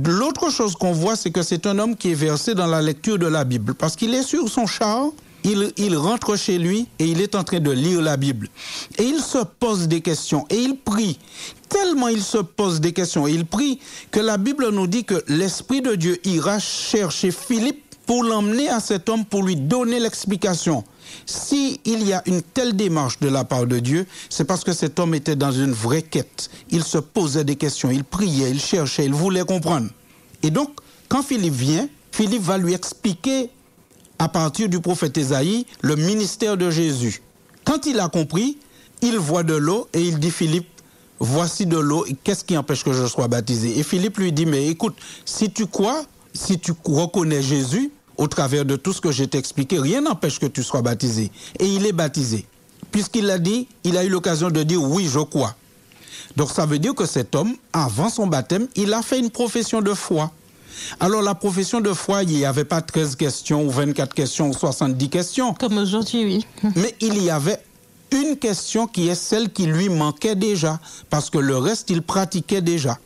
L'autre 0.05 0.51
chose 0.51 0.75
qu'on 0.75 0.93
voit, 0.93 1.17
c'est 1.17 1.31
que 1.31 1.43
c'est 1.43 1.67
un 1.67 1.79
homme 1.79 1.97
qui 1.97 2.11
est 2.13 2.15
versé 2.15 2.55
dans 2.55 2.67
la 2.67 2.83
lecture 2.83 3.19
de 3.19 3.27
la 3.27 3.45
Bible, 3.45 3.75
parce 3.75 3.97
qu'il 3.97 4.15
est 4.15 4.23
sur 4.23 4.49
son 4.49 4.67
char, 4.67 5.07
il, 5.77 5.97
rentre 5.97 6.37
chez 6.37 6.59
lui 6.59 6.87
et 6.99 7.07
il 7.07 7.21
est 7.21 7.35
en 7.35 7.45
train 7.45 7.61
de 7.61 7.71
lire 7.71 8.01
la 8.01 8.17
Bible. 8.17 8.49
Et 8.99 9.05
il 9.05 9.21
se 9.21 9.39
pose 9.39 9.89
des 9.89 10.01
questions 10.01 10.47
et 10.51 10.57
il 10.57 10.77
prie. 10.77 11.19
Tellement 11.69 12.09
il 12.09 12.23
se 12.23 12.39
pose 12.39 12.81
des 12.81 12.93
questions 12.93 13.27
et 13.27 13.33
il 13.33 13.47
prie 13.47 13.79
que 14.11 14.21
la 14.21 14.39
Bible 14.39 14.69
nous 14.71 14.87
dit 14.87 15.05
que 15.05 15.23
l'Esprit 15.29 15.83
de 15.83 15.95
Dieu 15.95 16.19
ira 16.25 16.59
chercher 16.59 17.31
Philippe 17.31 17.85
pour 18.07 18.25
l'emmener 18.25 18.71
à 18.71 18.81
cet 18.81 19.11
homme, 19.11 19.27
pour 19.27 19.43
lui 19.43 19.55
donner 19.55 20.01
l'explication. 20.01 20.83
Si 21.27 21.79
il 21.85 22.07
y 22.07 22.15
a 22.15 22.23
une 22.27 22.41
telle 22.41 22.75
démarche 22.75 23.21
de 23.21 23.29
la 23.29 23.45
part 23.45 23.67
de 23.67 23.79
Dieu, 23.79 24.07
c'est 24.31 24.47
parce 24.47 24.65
que 24.65 24.73
cet 24.73 24.99
homme 24.99 25.15
était 25.15 25.37
dans 25.37 25.53
une 25.53 25.73
vraie 25.73 26.03
quête. 26.03 26.49
Il 26.71 26.85
se 26.85 26.97
posait 26.97 27.45
des 27.45 27.57
questions, 27.57 27.91
il 27.91 28.05
priait, 28.05 28.51
il 28.51 28.61
cherchait, 28.61 29.05
il 29.05 29.13
voulait 29.13 29.45
comprendre. 29.45 29.89
Et 30.43 30.51
donc, 30.51 30.71
quand 31.09 31.23
Philippe 31.23 31.55
vient, 31.55 31.89
Philippe 32.13 32.43
va 32.43 32.57
lui 32.57 32.73
expliquer 32.73 33.51
à 34.19 34.29
partir 34.29 34.69
du 34.69 34.81
prophète 34.81 35.17
Ésaïe 35.17 35.67
le 35.83 35.97
ministère 35.97 36.57
de 36.57 36.71
Jésus. 36.71 37.23
Quand 37.65 37.87
il 37.87 38.01
a 38.01 38.09
compris, 38.09 38.59
il 39.03 39.19
voit 39.19 39.43
de 39.43 39.55
l'eau 39.55 39.89
et 39.93 40.03
il 40.03 40.19
dit 40.19 40.31
Philippe, 40.31 40.69
voici 41.21 41.67
de 41.67 41.79
l'eau, 41.79 42.05
qu'est-ce 42.25 42.45
qui 42.45 42.57
empêche 42.57 42.85
que 42.85 42.93
je 42.93 43.07
sois 43.07 43.29
baptisé? 43.29 43.79
Et 43.79 43.83
Philippe 43.83 44.19
lui 44.19 44.33
dit, 44.33 44.47
mais 44.47 44.67
écoute, 44.69 44.97
si 45.25 45.51
tu 45.51 45.67
crois, 45.67 46.05
si 46.35 46.59
tu 46.59 46.73
reconnais 46.85 47.43
Jésus, 47.43 47.91
au 48.17 48.27
travers 48.27 48.65
de 48.65 48.77
tout 48.77 48.93
ce 48.93 49.01
que 49.01 49.13
j'ai 49.13 49.29
expliqué, 49.35 49.79
rien 49.79 50.01
n'empêche 50.01 50.41
que 50.41 50.47
tu 50.47 50.63
sois 50.63 50.83
baptisé. 50.83 51.31
Et 51.61 51.67
il 51.67 51.87
est 51.87 51.93
baptisé. 51.93 52.47
Puisqu'il 52.91 53.31
a 53.31 53.39
dit, 53.39 53.69
il 53.85 53.97
a 53.97 54.05
eu 54.05 54.09
l'occasion 54.09 54.51
de 54.51 54.63
dire 54.63 54.83
oui, 54.83 55.09
je 55.09 55.21
crois. 55.21 55.55
Donc 56.37 56.51
ça 56.51 56.67
veut 56.67 56.79
dire 56.79 56.95
que 56.95 57.07
cet 57.07 57.35
homme, 57.35 57.55
avant 57.73 58.11
son 58.11 58.27
baptême, 58.27 58.67
il 58.75 58.93
a 58.93 59.03
fait 59.03 59.19
une 59.19 59.31
profession 59.31 59.83
de 59.83 59.95
foi. 59.95 60.33
Alors 61.01 61.23
la 61.23 61.35
profession 61.35 61.81
de 61.81 61.93
foi, 61.93 62.23
il 62.23 62.31
n'y 62.31 62.45
avait 62.45 62.65
pas 62.65 62.81
13 62.81 63.17
questions 63.17 63.65
ou 63.65 63.71
24 63.71 64.15
questions 64.15 64.51
ou 64.51 64.53
70 64.53 65.09
questions. 65.09 65.55
Comme 65.55 65.79
aujourd'hui, 65.79 66.25
oui. 66.25 66.47
Mais 66.77 66.95
il 67.01 67.23
y 67.23 67.31
avait 67.31 67.59
une 68.13 68.37
question 68.37 68.87
qui 68.87 69.09
est 69.09 69.15
celle 69.15 69.51
qui 69.51 69.67
lui 69.67 69.89
manquait 69.89 70.35
déjà, 70.35 70.81
parce 71.11 71.31
que 71.31 71.39
le 71.39 71.57
reste, 71.57 71.91
il 71.91 72.03
pratiquait 72.03 72.63
déjà. 72.63 72.99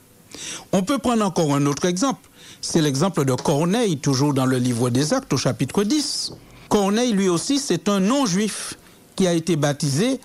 On 0.72 0.82
peut 0.82 0.98
prendre 0.98 1.24
encore 1.24 1.54
un 1.54 1.66
autre 1.66 1.84
exemple. 1.84 2.28
C'est 2.60 2.80
l'exemple 2.80 3.24
de 3.24 3.34
Corneille, 3.34 3.98
toujours 3.98 4.34
dans 4.34 4.46
le 4.46 4.58
livre 4.58 4.90
des 4.90 5.12
Actes 5.12 5.32
au 5.32 5.36
chapitre 5.36 5.82
10. 5.82 6.32
Corneille, 6.68 7.12
lui 7.12 7.28
aussi, 7.28 7.58
c'est 7.58 7.88
un 7.88 8.00
non-juif 8.00 8.78
qui 9.16 9.26
a 9.26 9.34
été 9.34 9.56
baptisé, 9.56 10.20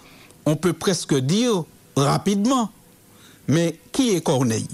on 0.45 0.55
peut 0.55 0.73
presque 0.73 1.15
dire, 1.15 1.63
rapidement. 1.95 2.69
Mais 3.47 3.79
qui 3.91 4.11
est 4.11 4.21
Corneille? 4.21 4.67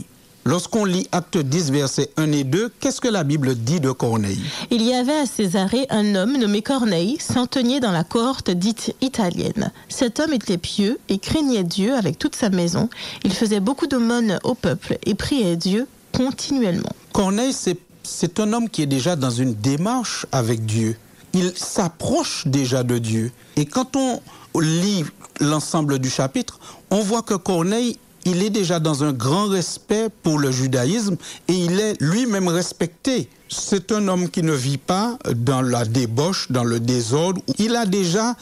Lorsqu'on 0.46 0.84
lit 0.84 1.08
Acte 1.14 1.38
10, 1.38 1.72
versets 1.72 2.10
1 2.18 2.32
et 2.34 2.44
2, 2.44 2.74
qu'est-ce 2.82 3.00
que 3.00 3.08
la 3.08 3.24
Bible 3.24 3.56
dit 3.56 3.80
de 3.80 3.92
Corneille? 3.92 4.44
Il 4.72 4.82
y 4.82 4.94
avait 4.94 5.20
à 5.20 5.26
Césarée 5.26 5.86
un 5.90 6.16
homme 6.16 6.38
nommé 6.38 6.62
Corneille, 6.62 7.18
centenier 7.22 7.80
dans 7.80 7.94
la 7.94 8.04
cohorte 8.04 8.52
dite 8.52 8.94
italienne. 9.00 9.72
Cet 9.88 10.20
homme 10.20 10.34
était 10.34 10.58
pieux 10.58 11.00
et 11.08 11.18
craignait 11.18 11.64
Dieu 11.64 11.96
avec 11.96 12.20
toute 12.20 12.36
sa 12.36 12.50
maison. 12.50 12.90
Il 13.24 13.32
faisait 13.32 13.62
beaucoup 13.62 13.88
d'aumônes 13.88 14.38
au 14.44 14.54
peuple 14.54 14.98
et 15.06 15.16
priait 15.16 15.56
Dieu 15.56 15.88
continuellement. 16.12 16.92
Corneille, 17.14 17.56
c'est 18.04 18.40
un 18.42 18.52
homme 18.52 18.70
qui 18.70 18.82
est 18.82 18.88
déjà 18.88 19.16
dans 19.16 19.32
une 19.32 19.54
démarche 19.54 20.26
avec 20.34 20.66
Dieu. 20.66 20.98
Il 21.34 21.54
s'approche 21.56 22.48
déjà 22.48 22.84
de 22.84 22.98
Dieu. 22.98 23.32
Et 23.56 23.66
quand 23.66 23.96
on 23.96 24.20
lit 24.60 25.06
l'ensemble 25.40 26.00
du 26.00 26.10
chapitre, 26.10 26.60
on 26.92 27.00
voit 27.00 27.22
que 27.24 27.34
Corneille 27.34 27.98
il 28.26 28.42
est 28.42 28.50
déjà 28.50 28.80
dans 28.80 29.04
un 29.04 29.12
grand 29.12 29.48
respect 29.48 30.08
pour 30.24 30.40
le 30.40 30.52
judaïsme 30.52 31.18
et 31.48 31.54
il 31.54 31.80
est 31.80 31.96
lui-même 32.00 32.48
respecté. 32.48 33.30
C'est 33.50 33.92
un 33.92 34.08
homme 34.08 34.30
qui 34.30 34.44
ne 34.44 34.54
vit 34.54 34.78
pas 34.78 35.18
dans 35.36 35.62
la 35.62 35.86
débauche, 35.86 36.52
dans 36.52 36.64
le 36.64 36.80
désordre. 36.80 37.42
Il 37.58 37.76
a 37.76 37.86
déjà 37.86 38.36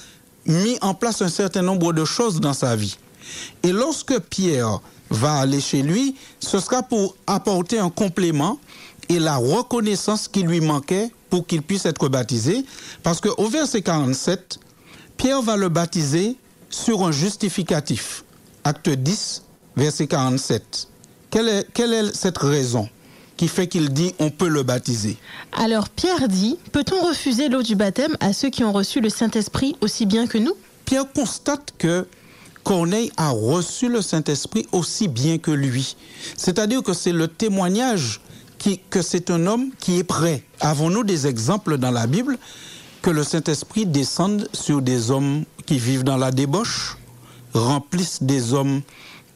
mis 0.46 0.78
en 0.82 0.94
place 0.94 1.22
un 1.22 1.30
certain 1.30 1.62
nombre 1.62 1.94
de 1.94 2.06
choses 2.06 2.40
dans 2.40 2.54
sa 2.54 2.76
vie. 2.76 2.98
Et 3.64 3.72
lorsque 3.72 4.20
Pierre 4.20 4.80
va 5.10 5.34
aller 5.36 5.60
chez 5.62 5.82
lui, 5.82 6.16
ce 6.40 6.60
sera 6.60 6.84
pour 6.84 7.16
apporter 7.28 7.80
un 7.80 7.90
complément 7.90 8.60
et 9.10 9.20
la 9.20 9.36
reconnaissance 9.36 10.28
qui 10.28 10.44
lui 10.44 10.62
manquait 10.62 11.12
pour 11.30 11.46
qu'il 11.46 11.62
puisse 11.62 11.86
être 11.86 12.08
baptisé. 12.08 12.66
Parce 13.04 13.20
qu'au 13.20 13.48
verset 13.48 13.82
47, 13.82 14.60
Pierre 15.18 15.42
va 15.42 15.58
le 15.58 15.70
baptiser 15.70 16.38
sur 16.70 17.04
un 17.04 17.12
justificatif. 17.12 18.24
Acte 18.64 18.90
10, 18.90 19.44
verset 19.76 20.08
47. 20.08 20.88
Quelle 21.30 21.48
est, 21.48 21.68
quelle 21.74 21.94
est 21.94 22.16
cette 22.16 22.38
raison 22.38 22.90
qui 23.38 23.48
fait 23.48 23.68
qu'il 23.68 23.90
dit 23.90 24.14
on 24.20 24.30
peut 24.30 24.50
le 24.50 24.64
baptiser? 24.64 25.18
Alors 25.52 25.90
Pierre 25.90 26.28
dit, 26.28 26.58
peut-on 26.72 27.08
refuser 27.08 27.50
l'eau 27.50 27.64
du 27.64 27.76
baptême 27.76 28.16
à 28.20 28.34
ceux 28.34 28.50
qui 28.50 28.64
ont 28.64 28.74
reçu 28.74 29.02
le 29.02 29.10
Saint-Esprit 29.10 29.76
aussi 29.82 30.06
bien 30.06 30.28
que 30.28 30.38
nous? 30.38 30.54
Pierre 30.86 31.12
constate 31.14 31.74
que 31.78 32.06
Corneille 32.64 33.12
a 33.18 33.30
reçu 33.30 33.90
le 33.90 34.02
Saint-Esprit 34.02 34.68
aussi 34.72 35.08
bien 35.08 35.38
que 35.38 35.52
lui. 35.52 35.96
C'est-à-dire 36.38 36.84
que 36.84 36.94
c'est 36.94 37.12
le 37.12 37.28
témoignage 37.28 38.22
qui, 38.58 38.80
que 38.90 39.02
c'est 39.02 39.32
un 39.32 39.48
homme 39.48 39.72
qui 39.80 39.98
est 39.98 40.04
prêt. 40.04 40.44
Avons-nous 40.60 41.04
des 41.04 41.26
exemples 41.26 41.78
dans 41.78 41.92
la 41.92 42.06
Bible 42.06 42.38
que 43.02 43.10
le 43.10 43.24
Saint-Esprit 43.24 43.88
descende 43.88 44.48
sur 44.54 44.82
des 44.82 45.10
hommes 45.10 45.46
qui 45.66 45.80
vivent 45.80 46.04
dans 46.04 46.18
la 46.18 46.32
débauche, 46.32 46.98
remplissent 47.54 48.22
des 48.22 48.54
hommes 48.54 48.82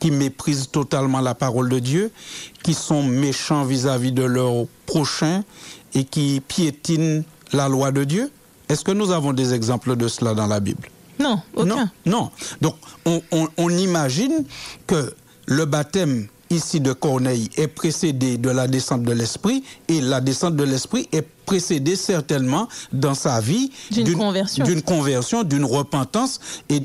qui 0.06 0.12
méprisent 0.12 0.70
totalement 0.70 1.20
la 1.20 1.34
parole 1.34 1.68
de 1.68 1.80
Dieu, 1.80 2.12
qui 2.62 2.76
sont 2.76 3.02
méchants 3.02 3.66
vis-à-vis 3.66 4.12
de 4.12 4.22
leurs 4.22 4.68
prochains 4.86 5.44
et 5.96 6.04
qui 6.04 6.44
piétinent 6.48 7.24
la 7.54 7.68
loi 7.68 7.92
de 7.92 8.04
Dieu. 8.04 8.30
Est-ce 8.70 8.84
que 8.84 8.92
nous 8.92 9.10
avons 9.10 9.34
des 9.34 9.56
exemples 9.56 9.96
de 9.96 10.08
cela 10.08 10.36
dans 10.36 10.46
la 10.46 10.60
Bible? 10.60 10.90
Non, 11.18 11.42
aucun. 11.56 11.90
Non, 12.06 12.30
Donc, 12.62 12.76
on, 13.06 13.20
on 13.58 13.70
imagine 13.70 14.46
que 14.86 15.12
le 15.48 15.66
baptême 15.66 16.28
ici 16.50 16.80
de 16.80 16.94
Corneille 16.94 17.50
est 17.58 17.68
précédé 17.68 18.38
de 18.38 18.50
la 18.50 18.68
descente 18.68 19.04
de 19.04 19.12
l'esprit 19.12 19.64
et 19.88 20.02
la 20.02 20.22
descente 20.22 20.56
de 20.56 20.64
l'esprit 20.64 21.08
est 21.12 21.26
précédée 21.46 21.96
certainement 21.96 22.68
dans 22.92 23.16
sa 23.16 23.40
vie 23.40 23.72
d'une 23.92 24.14
conversion, 24.14 24.66
d'une 24.66 24.82
conversion, 24.82 25.44
d'une 25.44 25.66
repentance 25.66 26.40
et 26.70 26.82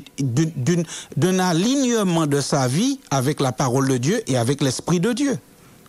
d'un 1.17 1.39
alignement 1.39 2.27
de 2.27 2.41
sa 2.41 2.67
vie 2.67 2.99
avec 3.09 3.39
la 3.39 3.51
parole 3.51 3.87
de 3.87 3.97
Dieu 3.97 4.21
et 4.27 4.37
avec 4.37 4.61
l'esprit 4.61 4.99
de 4.99 5.13
Dieu. 5.13 5.37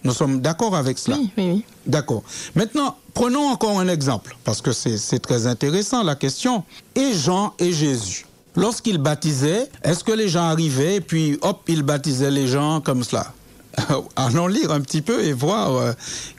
Nous 0.05 0.12
sommes 0.12 0.41
d'accord 0.41 0.75
avec 0.75 0.99
cela? 0.99 1.17
Oui, 1.17 1.31
oui, 1.37 1.50
oui. 1.52 1.64
D'accord. 1.87 2.25
Maintenant, 2.57 2.97
prenons 3.14 3.49
encore 3.49 3.79
un 3.79 3.87
exemple, 3.87 4.37
parce 4.43 4.61
que 4.61 4.73
c'est 4.73 5.21
très 5.21 5.47
intéressant 5.47 6.02
la 6.02 6.17
question. 6.17 6.64
Et 6.97 7.12
Jean 7.12 7.55
et 7.59 7.73
Jésus. 7.73 8.26
Lorsqu'ils 8.57 8.99
baptisaient, 8.99 9.71
est-ce 9.83 10.02
que 10.02 10.12
les 10.12 10.29
gens 10.29 10.43
arrivaient 10.43 10.97
et 10.97 11.00
puis 11.00 11.38
hop, 11.43 11.62
ils 11.69 11.83
baptisaient 11.83 12.31
les 12.31 12.49
gens 12.49 12.81
comme 12.81 13.05
cela? 13.05 13.33
allons 14.17 14.47
lire 14.47 14.71
un 14.71 14.81
petit 14.81 15.02
peu 15.02 15.25
et 15.25 15.33
voir 15.33 15.75
euh, 15.76 15.93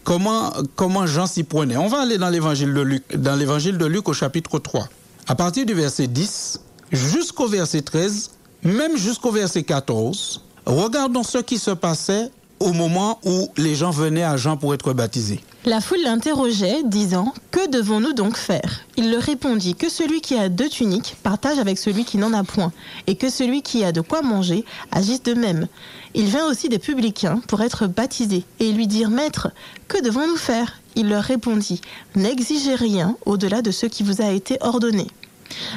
comment, 0.04 1.06
Jean 1.06 1.28
s'y 1.28 1.44
prenait. 1.44 1.78
On 1.78 1.88
va 1.88 2.02
aller 2.02 2.18
dans 2.18 2.30
l'évangile 2.30 2.74
de 2.74 2.82
Luc, 2.82 3.04
dans 3.16 3.36
l'évangile 3.36 3.78
de 3.78 3.86
Luc 3.86 4.08
au 4.10 4.14
chapitre 4.14 4.60
3. 4.60 4.88
À 5.28 5.36
partir 5.36 5.66
du 5.66 5.74
verset 5.74 6.08
10 6.08 6.60
jusqu'au 6.92 7.48
verset 7.48 7.82
13, 7.82 8.32
même 8.64 8.98
jusqu'au 8.98 9.32
verset 9.32 9.64
14, 9.64 10.44
regardons 10.66 11.24
ce 11.24 11.40
qui 11.40 11.58
se 11.58 11.72
passait 11.72 12.30
au 12.60 12.72
moment 12.72 13.20
où 13.26 13.50
les 13.58 13.76
gens 13.76 13.92
venaient 13.92 14.24
à 14.24 14.38
Jean 14.38 14.58
pour 14.58 14.74
être 14.74 14.94
baptisés. 14.94 15.42
La 15.66 15.80
foule 15.80 16.04
l'interrogeait, 16.04 16.84
disant 16.84 17.34
Que 17.52 17.70
devons-nous 17.70 18.12
donc 18.12 18.36
faire? 18.36 18.82
Il 18.98 19.10
leur 19.10 19.22
répondit 19.22 19.76
Que 19.76 19.88
celui 19.88 20.20
qui 20.20 20.36
a 20.36 20.50
deux 20.50 20.68
tuniques 20.68 21.16
partage 21.24 21.58
avec 21.58 21.78
celui 21.78 22.04
qui 22.04 22.18
n'en 22.18 22.34
a 22.34 22.44
point, 22.44 22.74
et 23.08 23.16
que 23.16 23.30
celui 23.30 23.62
qui 23.62 23.86
a 23.86 23.94
de 23.94 24.02
quoi 24.02 24.22
manger 24.22 24.66
agisse 24.92 25.24
de 25.24 25.34
même. 25.34 25.68
Il 26.16 26.26
vint 26.26 26.46
aussi 26.48 26.68
des 26.68 26.80
publicains 26.80 27.42
pour 27.48 27.62
être 27.62 27.88
baptisés, 27.88 28.44
et 28.60 28.74
lui 28.74 28.88
dirent 28.88 29.10
Maître, 29.10 29.52
que 29.88 30.04
devons-nous 30.04 30.36
faire? 30.36 30.82
Il 30.96 31.08
leur 31.08 31.24
répondit 31.24 31.80
N'exigez 32.16 32.76
rien 32.76 33.16
au-delà 33.26 33.62
de 33.62 33.72
ce 33.72 33.86
qui 33.86 34.04
vous 34.04 34.22
a 34.22 34.32
été 34.32 34.58
ordonné. 34.60 35.08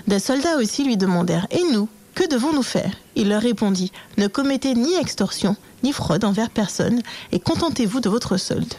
Des 0.09 0.19
soldats 0.19 0.57
aussi 0.57 0.83
lui 0.83 0.97
demandèrent 0.97 1.47
Et 1.53 1.63
nous 1.73 1.89
que 2.17 2.27
devons-nous 2.29 2.65
faire? 2.65 2.91
Il 3.15 3.29
leur 3.29 3.43
répondit 3.43 3.93
Ne 4.17 4.27
commettez 4.27 4.75
ni 4.75 4.95
extorsion, 4.95 5.55
ni 5.85 5.93
fraude 5.93 6.25
envers 6.25 6.51
personne, 6.51 7.03
et 7.31 7.39
contentez-vous 7.39 8.01
de 8.01 8.09
votre 8.09 8.37
solde. 8.37 8.75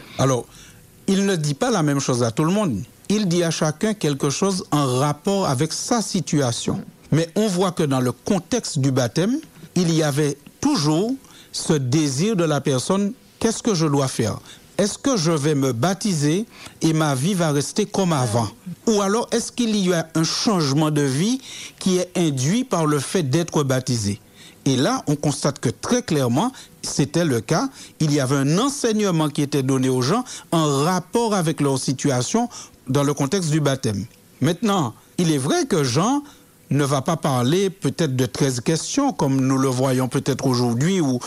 Il 1.08 1.24
ne 1.24 1.36
dit 1.36 1.54
pas 1.54 1.70
la 1.70 1.82
même 1.82 2.00
chose 2.00 2.22
à 2.22 2.30
tout 2.30 2.44
le 2.44 2.52
monde. 2.52 2.82
Il 3.08 3.26
dit 3.26 3.42
à 3.42 3.50
chacun 3.50 3.94
quelque 3.94 4.28
chose 4.28 4.64
en 4.70 4.86
rapport 4.98 5.48
avec 5.48 5.72
sa 5.72 6.02
situation. 6.02 6.82
Mais 7.10 7.28
on 7.34 7.48
voit 7.48 7.72
que 7.72 7.82
dans 7.82 8.00
le 8.00 8.12
contexte 8.12 8.78
du 8.78 8.92
baptême, 8.92 9.38
il 9.74 9.92
y 9.92 10.02
avait 10.02 10.36
toujours 10.60 11.14
ce 11.50 11.72
désir 11.72 12.36
de 12.36 12.44
la 12.44 12.60
personne, 12.60 13.14
qu'est-ce 13.38 13.62
que 13.62 13.74
je 13.74 13.86
dois 13.86 14.08
faire? 14.08 14.38
Est-ce 14.76 14.98
que 14.98 15.16
je 15.16 15.32
vais 15.32 15.54
me 15.54 15.72
baptiser 15.72 16.44
et 16.82 16.92
ma 16.92 17.14
vie 17.14 17.34
va 17.34 17.50
rester 17.50 17.86
comme 17.86 18.12
avant? 18.12 18.48
Ou 18.86 19.00
alors 19.00 19.26
est-ce 19.32 19.50
qu'il 19.50 19.74
y 19.76 19.92
a 19.92 20.06
un 20.14 20.24
changement 20.24 20.90
de 20.90 21.02
vie 21.02 21.40
qui 21.78 21.96
est 21.96 22.10
induit 22.16 22.64
par 22.64 22.86
le 22.86 23.00
fait 23.00 23.22
d'être 23.22 23.64
baptisé? 23.64 24.20
Et 24.68 24.76
là, 24.76 25.02
on 25.06 25.16
constate 25.16 25.60
que 25.60 25.70
très 25.70 26.02
clairement, 26.02 26.52
c'était 26.82 27.24
le 27.24 27.40
cas. 27.40 27.70
Il 28.00 28.12
y 28.12 28.20
avait 28.20 28.36
un 28.36 28.58
enseignement 28.58 29.30
qui 29.30 29.40
était 29.40 29.62
donné 29.62 29.88
aux 29.88 30.02
gens 30.02 30.24
en 30.52 30.66
rapport 30.84 31.34
avec 31.34 31.62
leur 31.62 31.78
situation 31.78 32.50
dans 32.86 33.02
le 33.02 33.14
contexte 33.14 33.50
du 33.50 33.60
baptême. 33.60 34.04
Maintenant, 34.42 34.94
il 35.16 35.32
est 35.32 35.38
vrai 35.38 35.64
que 35.64 35.84
Jean 35.84 36.22
ne 36.70 36.84
va 36.84 37.00
pas 37.00 37.16
parler 37.16 37.70
peut-être 37.70 38.14
de 38.14 38.26
13 38.26 38.60
questions 38.60 39.14
comme 39.14 39.40
nous 39.40 39.56
le 39.56 39.68
voyons 39.68 40.06
peut-être 40.06 40.46
aujourd'hui 40.46 41.00
ou, 41.00 41.18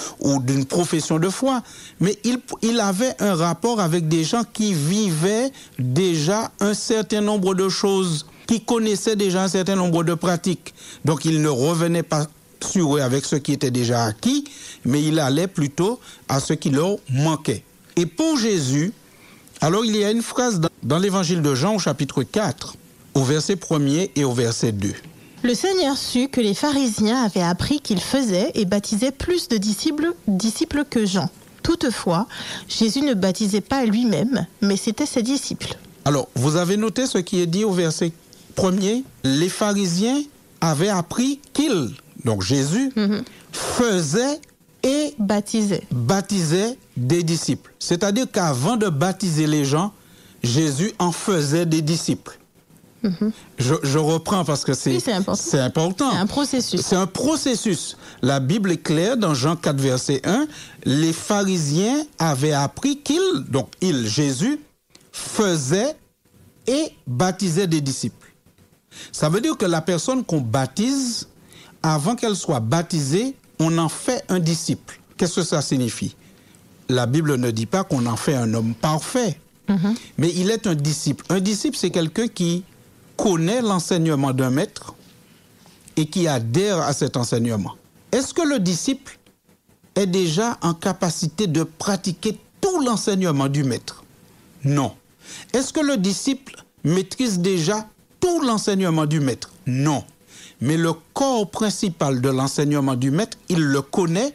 d'une 0.42 0.66
profession 0.66 1.18
de 1.18 1.30
foi, 1.30 1.64
mais 2.00 2.20
il, 2.24 2.38
il 2.62 2.80
avait 2.80 3.16
un 3.20 3.34
rapport 3.34 3.80
avec 3.80 4.08
des 4.08 4.24
gens 4.24 4.44
qui 4.54 4.76
vivaient 4.76 5.52
déjà 5.80 6.52
un 6.60 6.76
certain 6.76 7.22
nombre 7.22 7.56
de 7.56 7.70
choses, 7.70 8.28
qui 8.46 8.64
connaissaient 8.64 9.16
déjà 9.16 9.42
un 9.42 9.48
certain 9.48 9.76
nombre 9.76 10.04
de 10.04 10.14
pratiques. 10.14 10.76
Donc 11.06 11.26
il 11.26 11.42
ne 11.42 11.50
revenait 11.50 12.04
pas 12.04 12.28
avec 13.02 13.26
ce 13.26 13.36
qui 13.36 13.54
était 13.54 13.72
déjà 13.72 14.06
acquis, 14.06 14.46
mais 14.86 15.04
il 15.04 15.20
allait 15.20 15.48
plutôt 15.48 16.00
à 16.28 16.40
ce 16.40 16.54
qui 16.54 16.70
leur 16.70 16.98
manquait. 17.10 17.64
Et 17.96 18.06
pour 18.06 18.38
Jésus, 18.38 18.94
alors 19.60 19.86
il 19.86 19.96
y 19.96 20.04
a 20.04 20.12
une 20.12 20.22
phrase 20.22 20.62
dans 20.84 21.00
l'évangile 21.00 21.42
de 21.42 21.56
Jean 21.56 21.76
au 21.76 21.80
chapitre 21.80 22.24
4, 22.24 22.76
au 23.14 23.24
verset 23.24 23.56
1er 23.56 24.12
et 24.16 24.24
au 24.24 24.34
verset 24.34 24.72
2. 24.72 24.94
Le 25.44 25.54
Seigneur 25.56 25.98
sut 25.98 26.30
que 26.30 26.40
les 26.40 26.54
pharisiens 26.54 27.24
avaient 27.24 27.42
appris 27.42 27.80
qu'il 27.80 28.00
faisait 28.00 28.52
et 28.54 28.66
baptisait 28.66 29.12
plus 29.12 29.48
de 29.48 29.58
disciples, 29.58 30.14
disciples 30.28 30.86
que 30.88 31.06
Jean. 31.06 31.30
Toutefois, 31.64 32.28
Jésus 32.68 33.02
ne 33.02 33.14
baptisait 33.14 33.62
pas 33.62 33.86
lui-même, 33.86 34.46
mais 34.62 34.78
c'était 34.78 35.06
ses 35.06 35.24
disciples. 35.24 35.78
Alors, 36.06 36.28
vous 36.36 36.56
avez 36.56 36.78
noté 36.78 37.06
ce 37.06 37.18
qui 37.18 37.40
est 37.40 37.48
dit 37.48 37.64
au 37.64 37.72
verset 37.72 38.12
premier? 38.56 39.04
Les 39.24 39.50
pharisiens 39.50 40.22
avaient 40.60 40.90
appris 40.90 41.40
qu'il, 41.54 41.92
donc 42.26 42.42
Jésus, 42.42 42.92
mhm. 42.96 43.24
faisait 43.52 44.40
et 44.84 45.14
Baptisé. 45.20 45.84
baptisait 45.92 46.78
des 46.98 47.24
disciples. 47.24 47.72
C'est-à-dire 47.80 48.26
qu'avant 48.32 48.78
de 48.78 48.90
baptiser 48.90 49.46
les 49.46 49.64
gens, 49.64 49.94
Jésus 50.44 50.92
en 50.98 51.12
faisait 51.12 51.66
des 51.66 51.82
disciples. 51.82 52.38
je, 53.58 53.74
je 53.82 53.98
reprends 53.98 54.44
parce 54.46 54.64
que 54.64 54.74
c'est 54.74 54.92
Oui, 54.92 55.02
c'est 55.04 55.14
important. 55.14 55.42
c'est 55.44 55.60
important. 55.60 56.12
C'est 56.12 56.18
un 56.18 56.26
processus. 56.28 56.82
C'est 56.82 56.96
un 56.96 57.08
processus. 57.08 57.98
La 58.22 58.40
Bible 58.40 58.72
est 58.72 58.78
claire 58.82 59.18
dans 59.18 59.34
Jean 59.34 59.56
4, 59.56 59.80
verset 59.80 60.22
1. 60.24 60.48
Les 60.86 61.14
pharisiens 61.14 62.04
avaient 62.20 62.54
appris 62.54 63.00
qu'il, 63.02 63.22
donc 63.50 63.72
il, 63.82 64.08
Jésus, 64.08 64.60
faisait 65.12 65.96
et 66.68 66.92
baptisait 67.08 67.68
des 67.68 67.82
disciples. 67.82 68.34
Ça 69.12 69.30
veut 69.30 69.42
dire 69.42 69.58
que 69.58 69.66
la 69.66 69.82
personne 69.82 70.24
qu'on 70.24 70.42
baptise, 70.42 71.28
avant 71.84 72.16
qu'elle 72.16 72.36
soit 72.36 72.60
baptisée, 72.60 73.36
on 73.60 73.78
en 73.78 73.90
fait 73.90 74.24
un 74.30 74.40
disciple. 74.40 75.00
Qu'est-ce 75.18 75.36
que 75.36 75.44
ça 75.44 75.62
signifie? 75.62 76.16
La 76.90 77.06
Bible 77.06 77.36
ne 77.38 77.52
dit 77.52 77.66
pas 77.66 77.84
qu'on 77.84 78.06
en 78.06 78.16
fait 78.16 78.36
un 78.36 78.54
homme 78.54 78.74
parfait, 78.74 79.40
mais 80.18 80.32
il 80.36 80.52
est 80.52 80.68
un 80.68 80.76
disciple. 80.76 81.24
Un 81.30 81.40
disciple, 81.40 81.78
c'est 81.78 81.92
quelqu'un 81.92 82.28
qui 82.28 82.64
connaît 83.16 83.62
l'enseignement 83.62 84.34
d'un 84.34 84.50
maître 84.50 84.94
et 85.96 86.08
qui 86.08 86.28
adhère 86.28 86.80
à 86.80 86.94
cet 86.94 87.16
enseignement. 87.16 87.76
Est-ce 88.12 88.34
que 88.34 88.42
le 88.42 88.60
disciple 88.60 89.18
est 89.96 90.08
déjà 90.08 90.58
en 90.62 90.74
capacité 90.74 91.48
de 91.48 91.64
pratiquer 91.64 92.38
tout 92.60 92.82
l'enseignement 92.82 93.48
du 93.48 93.64
maître? 93.64 94.04
Non. 94.64 94.94
Est-ce 95.54 95.72
que 95.72 95.80
le 95.80 95.98
disciple 95.98 96.66
maîtrise 96.84 97.40
déjà 97.40 97.88
tout 98.20 98.42
l'enseignement 98.42 99.06
du 99.06 99.20
maître? 99.20 99.52
Non. 99.66 100.04
Mais 100.62 100.78
le 100.78 100.94
corps 101.14 101.50
principal 101.50 102.22
de 102.22 102.30
l'enseignement 102.30 102.96
du 102.96 103.12
maître, 103.12 103.38
il 103.50 103.60
le 103.60 103.82
connaît 103.82 104.34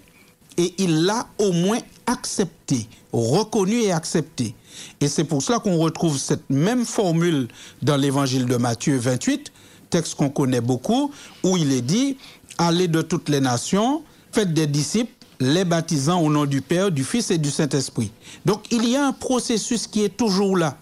et 0.57 0.75
il 0.79 1.05
l'a 1.05 1.27
au 1.39 1.53
moins 1.53 1.79
accepté, 2.07 2.89
reconnu 3.13 3.81
et 3.83 3.93
accepté. 3.93 4.55
Et 5.01 5.09
c'est 5.09 5.25
pour 5.25 5.43
cela 5.43 5.59
qu'on 5.59 5.79
retrouve 5.79 6.19
cette 6.19 6.49
même 6.51 6.85
formule 6.85 7.49
dans 7.83 7.97
l'évangile 7.97 8.47
de 8.47 8.57
Matthieu 8.57 8.97
28, 8.99 9.53
texte 9.91 10.17
qu'on 10.17 10.31
connaît 10.31 10.61
beaucoup, 10.61 11.11
où 11.43 11.57
il 11.57 11.73
est 11.73 11.83
dit, 11.83 12.17
allez 12.59 12.89
de 12.89 13.03
toutes 13.03 13.29
les 13.29 13.41
nations, 13.41 14.03
faites 14.33 14.53
des 14.53 14.67
disciples, 14.67 15.13
les 15.39 15.65
baptisant 15.65 16.21
au 16.21 16.31
nom 16.31 16.47
du 16.47 16.63
Père, 16.63 16.91
du 16.91 17.05
Fils 17.05 17.31
et 17.31 17.39
du 17.39 17.51
Saint-Esprit. 17.51 18.11
Donc 18.45 18.65
il 18.71 18.89
y 18.89 18.97
a 18.97 19.07
un 19.07 19.13
processus 19.13 19.87
qui 19.87 20.03
est 20.03 20.17
toujours 20.17 20.57
là. 20.57 20.77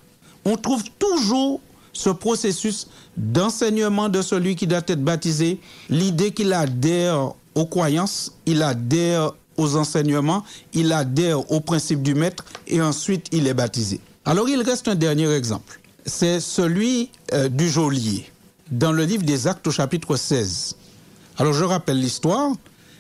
On 0.45 0.57
trouve 0.57 0.85
toujours 0.99 1.61
ce 1.95 2.11
processus 2.11 2.89
d'enseignement 3.17 4.11
de 4.11 4.21
celui 4.21 4.57
qui 4.57 4.67
doit 4.67 4.83
être 4.87 5.03
baptisé, 5.03 5.61
l'idée 5.89 6.33
qu'il 6.33 6.53
adhère 6.53 7.33
aux 7.55 7.67
croyances, 7.67 8.33
il 8.45 8.63
adhère 8.63 9.33
aux 9.57 9.77
enseignements, 9.77 10.45
il 10.73 10.93
adhère 10.93 11.51
aux 11.51 11.61
principes 11.61 12.03
du 12.03 12.15
maître 12.15 12.45
et 12.67 12.83
ensuite 12.83 13.29
il 13.33 13.47
est 13.47 13.55
baptisé. 13.55 14.01
Alors 14.25 14.49
il 14.49 14.61
reste 14.61 14.89
un 14.89 14.97
dernier 14.97 15.33
exemple. 15.33 15.81
C'est 16.05 16.41
celui 16.41 17.11
euh, 17.33 17.49
du 17.49 17.69
geôlier 17.69 18.27
dans 18.71 18.93
le 18.93 19.05
livre 19.05 19.23
des 19.23 19.47
Actes 19.47 19.67
au 19.67 19.71
chapitre 19.71 20.17
16. 20.17 20.77
Alors 21.39 21.53
je 21.53 21.65
rappelle 21.65 22.01
l'histoire, 22.01 22.51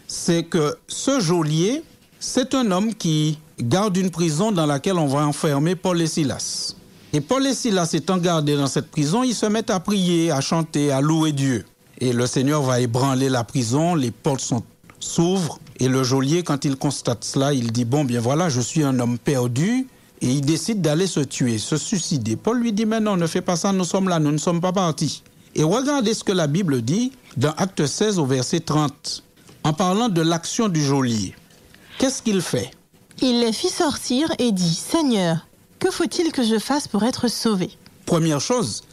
c'est 0.06 0.44
que 0.44 0.76
ce 0.86 1.20
geôlier, 1.20 1.82
c'est 2.20 2.54
un 2.54 2.70
homme 2.70 2.94
qui 2.94 3.38
garde 3.60 3.96
une 3.96 4.10
prison 4.10 4.52
dans 4.52 4.66
laquelle 4.66 4.96
on 4.96 5.06
va 5.06 5.26
enfermer 5.26 5.74
Paul 5.74 6.00
et 6.00 6.06
Silas. 6.06 6.76
Et 7.14 7.20
Paul 7.20 7.46
et 7.46 7.54
Silas 7.54 7.90
étant 7.92 8.18
gardés 8.18 8.56
dans 8.56 8.66
cette 8.66 8.90
prison, 8.90 9.22
ils 9.22 9.36
se 9.36 9.46
mettent 9.46 9.70
à 9.70 9.78
prier, 9.78 10.32
à 10.32 10.40
chanter, 10.40 10.90
à 10.90 11.00
louer 11.00 11.30
Dieu. 11.30 11.64
Et 12.00 12.12
le 12.12 12.26
Seigneur 12.26 12.62
va 12.62 12.80
ébranler 12.80 13.28
la 13.28 13.44
prison, 13.44 13.94
les 13.94 14.10
portes 14.10 14.52
s'ouvrent, 14.98 15.60
et 15.78 15.86
le 15.86 16.02
geôlier, 16.02 16.42
quand 16.42 16.64
il 16.64 16.74
constate 16.74 17.22
cela, 17.22 17.54
il 17.54 17.70
dit, 17.70 17.84
bon, 17.84 18.04
bien 18.04 18.20
voilà, 18.20 18.48
je 18.48 18.60
suis 18.60 18.82
un 18.82 18.98
homme 18.98 19.16
perdu, 19.16 19.86
et 20.22 20.26
il 20.26 20.40
décide 20.40 20.80
d'aller 20.80 21.06
se 21.06 21.20
tuer, 21.20 21.58
se 21.58 21.76
suicider. 21.76 22.34
Paul 22.34 22.58
lui 22.58 22.72
dit, 22.72 22.84
mais 22.84 22.98
non, 22.98 23.16
ne 23.16 23.28
fais 23.28 23.42
pas 23.42 23.54
ça, 23.54 23.70
nous 23.70 23.84
sommes 23.84 24.08
là, 24.08 24.18
nous 24.18 24.32
ne 24.32 24.38
sommes 24.38 24.60
pas 24.60 24.72
partis. 24.72 25.22
Et 25.54 25.62
regardez 25.62 26.14
ce 26.14 26.24
que 26.24 26.32
la 26.32 26.48
Bible 26.48 26.82
dit 26.82 27.12
dans 27.36 27.52
Acte 27.52 27.86
16 27.86 28.18
au 28.18 28.26
verset 28.26 28.58
30, 28.58 29.22
en 29.62 29.72
parlant 29.72 30.08
de 30.08 30.20
l'action 30.20 30.68
du 30.68 30.82
geôlier. 30.82 31.36
Qu'est-ce 31.98 32.22
qu'il 32.22 32.42
fait? 32.42 32.72
Il 33.22 33.38
les 33.38 33.52
fit 33.52 33.68
sortir 33.68 34.32
et 34.40 34.50
dit 34.50 34.74
Seigneur, 34.74 35.46
que 35.84 35.90
faut-il 35.90 36.32
que 36.32 36.42
je 36.42 36.58
fasse 36.58 36.88
pour 36.88 37.02
être 37.04 37.28
sauvé? 37.28 37.68
Première 38.06 38.40
chose, 38.40 38.84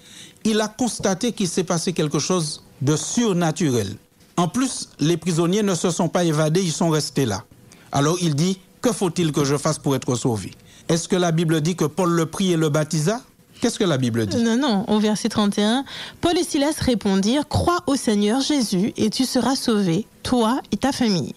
il 0.43 0.60
a 0.60 0.67
constaté 0.67 1.32
qu'il 1.32 1.47
s'est 1.47 1.63
passé 1.63 1.93
quelque 1.93 2.19
chose 2.19 2.63
de 2.82 2.97
surnaturel. 2.97 3.95
En 4.36 4.49
plus, 4.49 4.89
les 4.99 5.15
prisonniers 5.15 5.63
ne 5.63 5.73
se 5.73 5.89
sont 5.89 6.10
pas 6.10 6.25
évadés, 6.25 6.62
ils 6.62 6.73
sont 6.73 6.89
restés 6.89 7.25
là. 7.25 7.45
Alors 7.93 8.17
il 8.21 8.36
dit, 8.36 8.60
que 8.82 8.91
faut-il 8.91 9.32
que 9.32 9.45
je 9.45 9.56
fasse 9.56 9.80
pour 9.80 9.95
être 9.95 10.15
sauvé? 10.15 10.51
Est-ce 10.89 11.08
que 11.08 11.15
la 11.15 11.32
Bible 11.32 11.62
dit 11.62 11.77
que 11.77 11.86
Paul 11.86 12.10
le 12.10 12.25
prie 12.25 12.51
et 12.51 12.58
le 12.58 12.67
baptisa? 12.67 13.21
Qu'est-ce 13.62 13.80
que 13.80 13.86
la 13.86 13.97
Bible 13.97 14.25
dit? 14.25 14.43
Non, 14.43 14.58
non, 14.58 14.84
au 14.89 14.99
verset 14.99 15.30
31, 15.30 15.86
Paul 16.19 16.38
et 16.38 16.43
Silas 16.43 16.75
répondirent 16.80 17.47
Crois 17.47 17.84
au 17.88 17.95
Seigneur 17.95 18.41
Jésus 18.41 18.91
et 18.97 19.10
tu 19.10 19.23
seras 19.23 19.56
sauvé, 19.56 20.08
toi 20.23 20.60
et 20.73 20.77
ta 20.77 20.91
famille. 20.91 21.36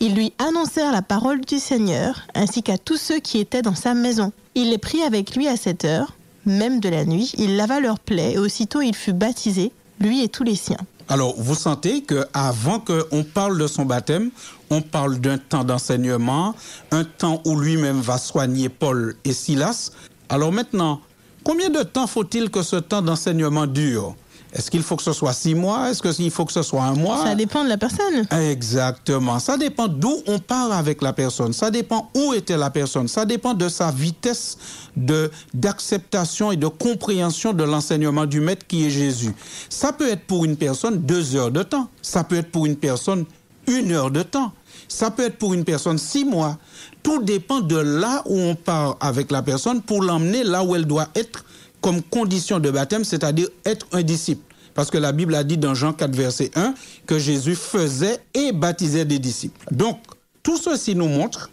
Ils 0.00 0.14
lui 0.14 0.34
annoncèrent 0.38 0.92
la 0.92 1.00
parole 1.00 1.40
du 1.40 1.58
Seigneur 1.58 2.26
ainsi 2.34 2.62
qu'à 2.62 2.76
tous 2.76 2.98
ceux 2.98 3.20
qui 3.20 3.38
étaient 3.38 3.62
dans 3.62 3.74
sa 3.74 3.94
maison. 3.94 4.32
Il 4.54 4.70
les 4.70 4.78
prit 4.78 5.02
avec 5.02 5.36
lui 5.36 5.46
à 5.46 5.56
cette 5.56 5.84
heure, 5.84 6.16
même 6.44 6.80
de 6.80 6.88
la 6.88 7.04
nuit. 7.04 7.32
Il 7.38 7.56
lava 7.56 7.80
leurs 7.80 8.00
plaies 8.00 8.32
et 8.32 8.38
aussitôt 8.38 8.80
il 8.80 8.94
fut 8.94 9.12
baptisé, 9.12 9.72
lui 10.00 10.22
et 10.22 10.28
tous 10.28 10.42
les 10.42 10.56
siens. 10.56 10.78
Alors, 11.08 11.34
vous 11.36 11.54
sentez 11.54 12.02
que 12.02 12.24
avant 12.32 12.78
qu'on 12.78 13.24
parle 13.24 13.58
de 13.58 13.66
son 13.66 13.84
baptême, 13.84 14.30
on 14.70 14.80
parle 14.80 15.18
d'un 15.18 15.38
temps 15.38 15.64
d'enseignement, 15.64 16.54
un 16.92 17.04
temps 17.04 17.42
où 17.44 17.58
lui-même 17.58 18.00
va 18.00 18.16
soigner 18.18 18.68
Paul 18.68 19.16
et 19.24 19.32
Silas. 19.32 19.90
Alors 20.28 20.52
maintenant, 20.52 21.00
combien 21.42 21.68
de 21.68 21.82
temps 21.82 22.06
faut-il 22.06 22.50
que 22.50 22.62
ce 22.62 22.76
temps 22.76 23.02
d'enseignement 23.02 23.66
dure? 23.66 24.14
Est-ce 24.52 24.70
qu'il 24.70 24.82
faut 24.82 24.96
que 24.96 25.02
ce 25.02 25.12
soit 25.12 25.32
six 25.32 25.54
mois? 25.54 25.90
Est-ce 25.90 26.02
qu'il 26.02 26.30
faut 26.30 26.44
que 26.44 26.52
ce 26.52 26.62
soit 26.62 26.82
un 26.82 26.94
mois? 26.94 27.24
Ça 27.24 27.34
dépend 27.34 27.62
de 27.62 27.68
la 27.68 27.78
personne. 27.78 28.26
Exactement. 28.50 29.38
Ça 29.38 29.56
dépend 29.56 29.86
d'où 29.86 30.22
on 30.26 30.38
part 30.38 30.72
avec 30.72 31.02
la 31.02 31.12
personne. 31.12 31.52
Ça 31.52 31.70
dépend 31.70 32.10
où 32.14 32.34
était 32.34 32.56
la 32.56 32.70
personne. 32.70 33.06
Ça 33.06 33.24
dépend 33.24 33.54
de 33.54 33.68
sa 33.68 33.90
vitesse 33.90 34.58
de 34.96 35.30
d'acceptation 35.54 36.50
et 36.50 36.56
de 36.56 36.66
compréhension 36.66 37.52
de 37.52 37.62
l'enseignement 37.62 38.26
du 38.26 38.40
maître 38.40 38.66
qui 38.66 38.86
est 38.86 38.90
Jésus. 38.90 39.34
Ça 39.68 39.92
peut 39.92 40.08
être 40.08 40.26
pour 40.26 40.44
une 40.44 40.56
personne 40.56 40.98
deux 40.98 41.36
heures 41.36 41.52
de 41.52 41.62
temps. 41.62 41.88
Ça 42.02 42.24
peut 42.24 42.36
être 42.36 42.50
pour 42.50 42.66
une 42.66 42.76
personne 42.76 43.24
une 43.68 43.92
heure 43.92 44.10
de 44.10 44.22
temps. 44.22 44.52
Ça 44.88 45.10
peut 45.12 45.24
être 45.24 45.38
pour 45.38 45.54
une 45.54 45.64
personne 45.64 45.98
six 45.98 46.24
mois. 46.24 46.58
Tout 47.02 47.22
dépend 47.22 47.60
de 47.60 47.76
là 47.76 48.22
où 48.26 48.36
on 48.36 48.56
part 48.56 48.96
avec 49.00 49.30
la 49.30 49.42
personne 49.42 49.80
pour 49.80 50.02
l'emmener 50.02 50.42
là 50.42 50.64
où 50.64 50.74
elle 50.74 50.86
doit 50.86 51.08
être 51.14 51.44
comme 51.80 52.02
condition 52.02 52.58
de 52.58 52.70
baptême, 52.70 53.04
c'est-à-dire 53.04 53.48
être 53.64 53.86
un 53.92 54.02
disciple. 54.02 54.42
Parce 54.74 54.90
que 54.90 54.98
la 54.98 55.12
Bible 55.12 55.34
a 55.34 55.44
dit 55.44 55.58
dans 55.58 55.74
Jean 55.74 55.92
4, 55.92 56.14
verset 56.14 56.50
1, 56.54 56.74
que 57.06 57.18
Jésus 57.18 57.56
faisait 57.56 58.20
et 58.34 58.52
baptisait 58.52 59.04
des 59.04 59.18
disciples. 59.18 59.66
Donc, 59.72 59.98
tout 60.42 60.56
ceci 60.56 60.94
nous 60.94 61.08
montre 61.08 61.50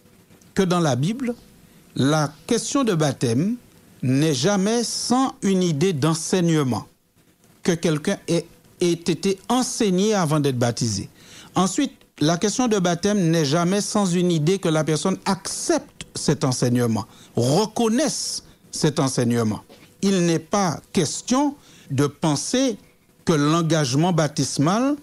que 0.54 0.64
dans 0.64 0.80
la 0.80 0.96
Bible, 0.96 1.34
la 1.96 2.32
question 2.46 2.84
de 2.84 2.94
baptême 2.94 3.56
n'est 4.04 4.34
jamais 4.34 4.84
sans 4.84 5.34
une 5.42 5.64
idée 5.64 5.94
d'enseignement, 5.94 6.86
que 7.64 7.72
quelqu'un 7.72 8.18
ait, 8.28 8.46
été 8.80 9.40
enseigné 9.50 10.14
avant 10.14 10.40
d'être 10.40 10.60
baptisé. 10.60 11.10
Ensuite, 11.56 11.94
la 12.20 12.38
question 12.38 12.68
de 12.68 12.78
baptême 12.78 13.32
n'est 13.32 13.46
jamais 13.46 13.82
sans 13.82 14.06
une 14.06 14.32
idée 14.32 14.60
que 14.60 14.70
la 14.70 14.84
personne 14.84 15.18
accepte 15.26 16.06
cet 16.14 16.44
enseignement, 16.44 17.06
reconnaisse 17.36 18.44
cet 18.72 19.00
enseignement. 19.00 19.62
Il 20.02 20.26
n'est 20.26 20.40
pas 20.40 20.80
question 20.94 21.56
de 21.92 22.08
penser 22.08 22.78
que 23.26 23.34
l'engagement 23.34 24.14
baptismal, 24.14 24.96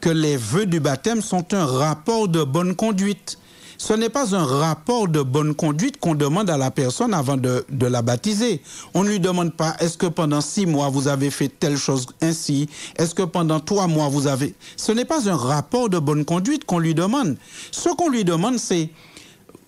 que 0.00 0.10
les 0.10 0.36
vœux 0.36 0.66
du 0.66 0.80
baptême 0.80 1.20
sont 1.20 1.54
un 1.54 1.64
rapport 1.64 2.28
de 2.28 2.42
bonne 2.42 2.74
conduite. 2.74 3.38
Ce 3.78 3.94
n'est 3.94 4.10
pas 4.10 4.36
un 4.36 4.44
rapport 4.44 5.08
de 5.08 5.22
bonne 5.22 5.54
conduite 5.54 5.98
qu'on 5.98 6.14
demande 6.14 6.50
à 6.50 6.58
la 6.58 6.70
personne 6.70 7.14
avant 7.14 7.38
de, 7.38 7.64
de 7.70 7.86
la 7.86 8.02
baptiser. 8.02 8.60
On 8.92 9.04
ne 9.04 9.08
lui 9.08 9.20
demande 9.20 9.54
pas 9.54 9.74
est-ce 9.80 9.96
que 9.96 10.06
pendant 10.06 10.42
six 10.42 10.66
mois 10.66 10.90
vous 10.90 11.08
avez 11.08 11.30
fait 11.30 11.48
telle 11.48 11.78
chose 11.78 12.06
ainsi? 12.20 12.68
Est-ce 12.96 13.14
que 13.14 13.22
pendant 13.22 13.58
trois 13.58 13.86
mois 13.86 14.08
vous 14.10 14.26
avez... 14.26 14.54
Ce 14.76 14.92
n'est 14.92 15.06
pas 15.06 15.30
un 15.30 15.36
rapport 15.36 15.88
de 15.88 15.98
bonne 15.98 16.26
conduite 16.26 16.66
qu'on 16.66 16.78
lui 16.78 16.94
demande. 16.94 17.38
Ce 17.70 17.88
qu'on 17.88 18.10
lui 18.10 18.22
demande, 18.22 18.58
c'est 18.58 18.90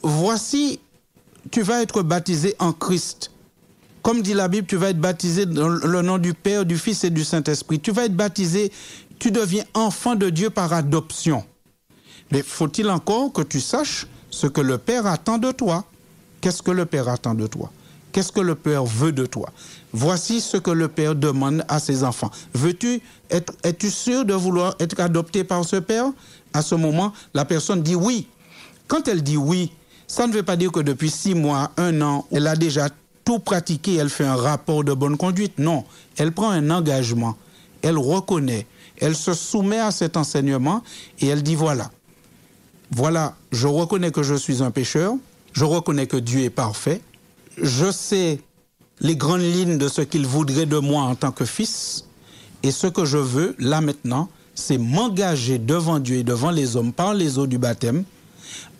voici, 0.02 0.78
tu 1.50 1.62
vas 1.62 1.80
être 1.80 2.02
baptisé 2.02 2.54
en 2.58 2.74
Christ. 2.74 3.31
Comme 4.02 4.22
dit 4.22 4.34
la 4.34 4.48
Bible, 4.48 4.66
tu 4.66 4.76
vas 4.76 4.90
être 4.90 5.00
baptisé 5.00 5.46
dans 5.46 5.68
le 5.68 6.02
nom 6.02 6.18
du 6.18 6.34
Père, 6.34 6.66
du 6.66 6.76
Fils 6.76 7.04
et 7.04 7.10
du 7.10 7.24
Saint-Esprit. 7.24 7.78
Tu 7.78 7.92
vas 7.92 8.04
être 8.04 8.16
baptisé, 8.16 8.72
tu 9.18 9.30
deviens 9.30 9.64
enfant 9.74 10.16
de 10.16 10.28
Dieu 10.28 10.50
par 10.50 10.72
adoption. 10.72 11.44
Mais 12.32 12.42
faut-il 12.42 12.90
encore 12.90 13.32
que 13.32 13.42
tu 13.42 13.60
saches 13.60 14.06
ce 14.30 14.46
que 14.48 14.60
le 14.60 14.78
Père 14.78 15.06
attend 15.06 15.38
de 15.38 15.52
toi? 15.52 15.84
Qu'est-ce 16.40 16.62
que 16.62 16.72
le 16.72 16.86
Père 16.86 17.08
attend 17.08 17.34
de 17.34 17.46
toi? 17.46 17.70
Qu'est-ce 18.10 18.32
que 18.32 18.40
le 18.40 18.56
Père 18.56 18.84
veut 18.84 19.12
de 19.12 19.24
toi? 19.24 19.50
Voici 19.92 20.40
ce 20.40 20.56
que 20.56 20.70
le 20.70 20.88
Père 20.88 21.14
demande 21.14 21.64
à 21.68 21.78
ses 21.78 22.02
enfants. 22.02 22.30
Veux-tu 22.54 23.00
être, 23.30 23.52
es-tu 23.62 23.90
sûr 23.90 24.24
de 24.24 24.34
vouloir 24.34 24.74
être 24.80 24.98
adopté 25.00 25.44
par 25.44 25.64
ce 25.64 25.76
Père? 25.76 26.06
À 26.52 26.62
ce 26.62 26.74
moment, 26.74 27.12
la 27.34 27.44
personne 27.44 27.82
dit 27.82 27.94
oui. 27.94 28.26
Quand 28.88 29.06
elle 29.06 29.22
dit 29.22 29.36
oui, 29.36 29.70
ça 30.08 30.26
ne 30.26 30.32
veut 30.32 30.42
pas 30.42 30.56
dire 30.56 30.72
que 30.72 30.80
depuis 30.80 31.10
six 31.10 31.34
mois, 31.34 31.70
un 31.76 32.02
an, 32.02 32.26
elle 32.32 32.46
a 32.48 32.56
déjà 32.56 32.88
tout 33.24 33.38
pratiqué, 33.38 33.96
elle 33.96 34.10
fait 34.10 34.24
un 34.24 34.36
rapport 34.36 34.84
de 34.84 34.92
bonne 34.92 35.16
conduite. 35.16 35.58
Non, 35.58 35.84
elle 36.16 36.32
prend 36.32 36.50
un 36.50 36.70
engagement, 36.70 37.36
elle 37.82 37.98
reconnaît, 37.98 38.66
elle 38.98 39.16
se 39.16 39.34
soumet 39.34 39.78
à 39.78 39.90
cet 39.90 40.16
enseignement 40.16 40.82
et 41.20 41.28
elle 41.28 41.42
dit 41.42 41.54
voilà, 41.54 41.90
voilà, 42.90 43.34
je 43.50 43.66
reconnais 43.66 44.10
que 44.10 44.22
je 44.22 44.34
suis 44.34 44.62
un 44.62 44.70
pécheur, 44.70 45.14
je 45.52 45.64
reconnais 45.64 46.06
que 46.06 46.16
Dieu 46.16 46.40
est 46.40 46.50
parfait, 46.50 47.00
je 47.56 47.90
sais 47.90 48.40
les 49.00 49.16
grandes 49.16 49.40
lignes 49.40 49.78
de 49.78 49.88
ce 49.88 50.02
qu'il 50.02 50.26
voudrait 50.26 50.66
de 50.66 50.78
moi 50.78 51.02
en 51.02 51.14
tant 51.14 51.32
que 51.32 51.44
fils, 51.44 52.04
et 52.62 52.70
ce 52.70 52.86
que 52.86 53.04
je 53.04 53.18
veux, 53.18 53.56
là 53.58 53.80
maintenant, 53.80 54.28
c'est 54.54 54.78
m'engager 54.78 55.58
devant 55.58 55.98
Dieu 55.98 56.16
et 56.16 56.22
devant 56.24 56.50
les 56.50 56.76
hommes 56.76 56.92
par 56.92 57.14
les 57.14 57.38
eaux 57.38 57.46
du 57.46 57.58
baptême 57.58 58.04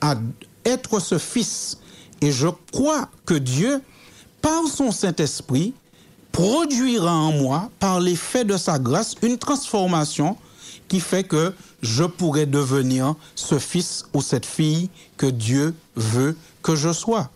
à 0.01 0.17
être 0.65 1.01
ce 1.01 1.19
fils. 1.19 1.79
Et 2.21 2.31
je 2.31 2.49
crois 2.73 3.09
que 3.25 3.35
Dieu, 3.35 3.81
par 4.43 4.67
son 4.67 4.91
Saint-Esprit, 4.91 5.73
produira 6.33 7.15
en 7.15 7.33
moi, 7.33 7.71
par 7.79 8.01
l'effet 8.01 8.45
de 8.45 8.57
sa 8.57 8.79
grâce, 8.79 9.15
une 9.23 9.39
transformation 9.39 10.37
qui 10.89 11.01
fait 11.01 11.25
que 11.25 11.55
je 11.83 12.05
pourrai 12.05 12.47
devenir 12.47 13.15
ce 13.35 13.59
fils 13.59 14.05
ou 14.13 14.21
cette 14.21 14.47
fille 14.47 14.91
que 15.17 15.27
Dieu 15.27 15.75
veut 15.97 16.37
que 16.63 16.77
je 16.77 16.93
sois. 16.93 17.31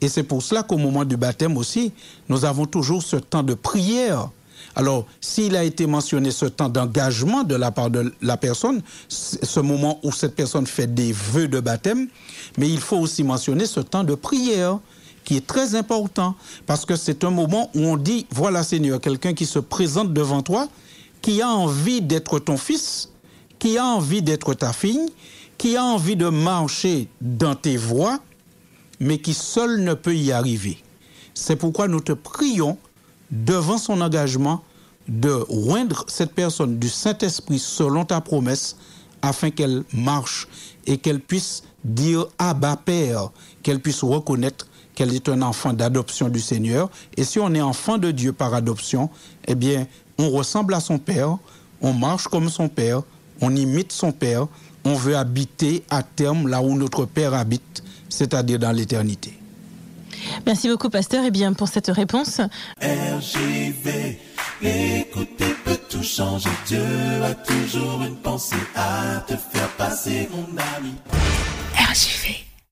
Et 0.00 0.08
c'est 0.08 0.22
pour 0.22 0.42
cela 0.42 0.62
qu'au 0.62 0.78
moment 0.78 1.04
du 1.04 1.16
baptême 1.16 1.56
aussi, 1.56 1.92
nous 2.28 2.44
avons 2.44 2.66
toujours 2.66 3.02
ce 3.02 3.16
temps 3.16 3.42
de 3.42 3.54
prière. 3.54 4.28
Alors, 4.74 5.06
s'il 5.20 5.56
a 5.56 5.64
été 5.64 5.86
mentionné 5.86 6.30
ce 6.30 6.46
temps 6.46 6.68
d'engagement 6.68 7.44
de 7.44 7.54
la 7.54 7.70
part 7.70 7.90
de 7.90 8.12
la 8.22 8.36
personne, 8.36 8.82
ce 9.08 9.60
moment 9.60 10.00
où 10.02 10.12
cette 10.12 10.34
personne 10.34 10.66
fait 10.66 10.92
des 10.92 11.12
vœux 11.12 11.48
de 11.48 11.60
baptême, 11.60 12.08
mais 12.56 12.68
il 12.68 12.80
faut 12.80 12.96
aussi 12.96 13.22
mentionner 13.22 13.66
ce 13.66 13.80
temps 13.80 14.04
de 14.04 14.14
prière 14.14 14.78
est 15.36 15.46
très 15.46 15.74
important 15.74 16.34
parce 16.66 16.84
que 16.84 16.96
c'est 16.96 17.24
un 17.24 17.30
moment 17.30 17.70
où 17.74 17.80
on 17.80 17.96
dit, 17.96 18.26
voilà 18.30 18.62
Seigneur, 18.62 19.00
quelqu'un 19.00 19.34
qui 19.34 19.46
se 19.46 19.58
présente 19.58 20.12
devant 20.12 20.42
toi, 20.42 20.68
qui 21.20 21.40
a 21.40 21.48
envie 21.48 22.02
d'être 22.02 22.38
ton 22.38 22.56
fils, 22.56 23.10
qui 23.58 23.78
a 23.78 23.84
envie 23.84 24.22
d'être 24.22 24.54
ta 24.54 24.72
fille, 24.72 25.12
qui 25.58 25.76
a 25.76 25.84
envie 25.84 26.16
de 26.16 26.28
marcher 26.28 27.08
dans 27.20 27.54
tes 27.54 27.76
voies, 27.76 28.18
mais 28.98 29.18
qui 29.18 29.34
seul 29.34 29.82
ne 29.82 29.94
peut 29.94 30.16
y 30.16 30.32
arriver. 30.32 30.78
C'est 31.34 31.56
pourquoi 31.56 31.88
nous 31.88 32.00
te 32.00 32.12
prions 32.12 32.78
devant 33.30 33.78
son 33.78 34.00
engagement 34.00 34.62
de 35.08 35.30
roindre 35.30 36.04
cette 36.08 36.32
personne 36.32 36.78
du 36.78 36.88
Saint-Esprit 36.88 37.58
selon 37.58 38.04
ta 38.04 38.20
promesse 38.20 38.76
afin 39.22 39.50
qu'elle 39.50 39.84
marche 39.92 40.48
et 40.86 40.98
qu'elle 40.98 41.20
puisse 41.20 41.62
dire 41.84 42.26
Abba 42.38 42.76
Père, 42.76 43.30
qu'elle 43.62 43.80
puisse 43.80 44.02
reconnaître 44.02 44.66
qu'elle 44.94 45.14
est 45.14 45.28
un 45.28 45.42
enfant 45.42 45.72
d'adoption 45.72 46.28
du 46.28 46.40
Seigneur. 46.40 46.90
Et 47.16 47.24
si 47.24 47.38
on 47.38 47.52
est 47.54 47.60
enfant 47.60 47.98
de 47.98 48.10
Dieu 48.10 48.32
par 48.32 48.54
adoption, 48.54 49.10
eh 49.46 49.54
bien, 49.54 49.86
on 50.18 50.30
ressemble 50.30 50.74
à 50.74 50.80
son 50.80 50.98
Père, 50.98 51.38
on 51.80 51.92
marche 51.92 52.28
comme 52.28 52.48
son 52.48 52.68
Père, 52.68 53.02
on 53.40 53.54
imite 53.56 53.92
son 53.92 54.12
Père, 54.12 54.46
on 54.84 54.94
veut 54.94 55.16
habiter 55.16 55.84
à 55.90 56.02
terme 56.02 56.48
là 56.48 56.62
où 56.62 56.76
notre 56.76 57.04
Père 57.04 57.34
habite, 57.34 57.82
c'est-à-dire 58.08 58.58
dans 58.58 58.72
l'éternité. 58.72 59.38
Merci 60.46 60.68
beaucoup, 60.68 60.88
pasteur, 60.88 61.24
et 61.24 61.30
bien 61.30 61.52
pour 61.52 61.68
cette 61.68 61.88
réponse. 61.88 62.40
RJV, 62.80 64.18
écouter 64.62 65.56
peut 65.64 65.78
tout 65.88 66.02
changer. 66.02 66.50
Dieu 66.66 66.84
a 67.24 67.34
toujours 67.34 68.02
une 68.02 68.16
pensée 68.16 68.56
à 68.76 69.20
te 69.26 69.34
faire 69.34 69.68
passer, 69.76 70.28
mon 70.32 70.46
ami. 70.76 70.94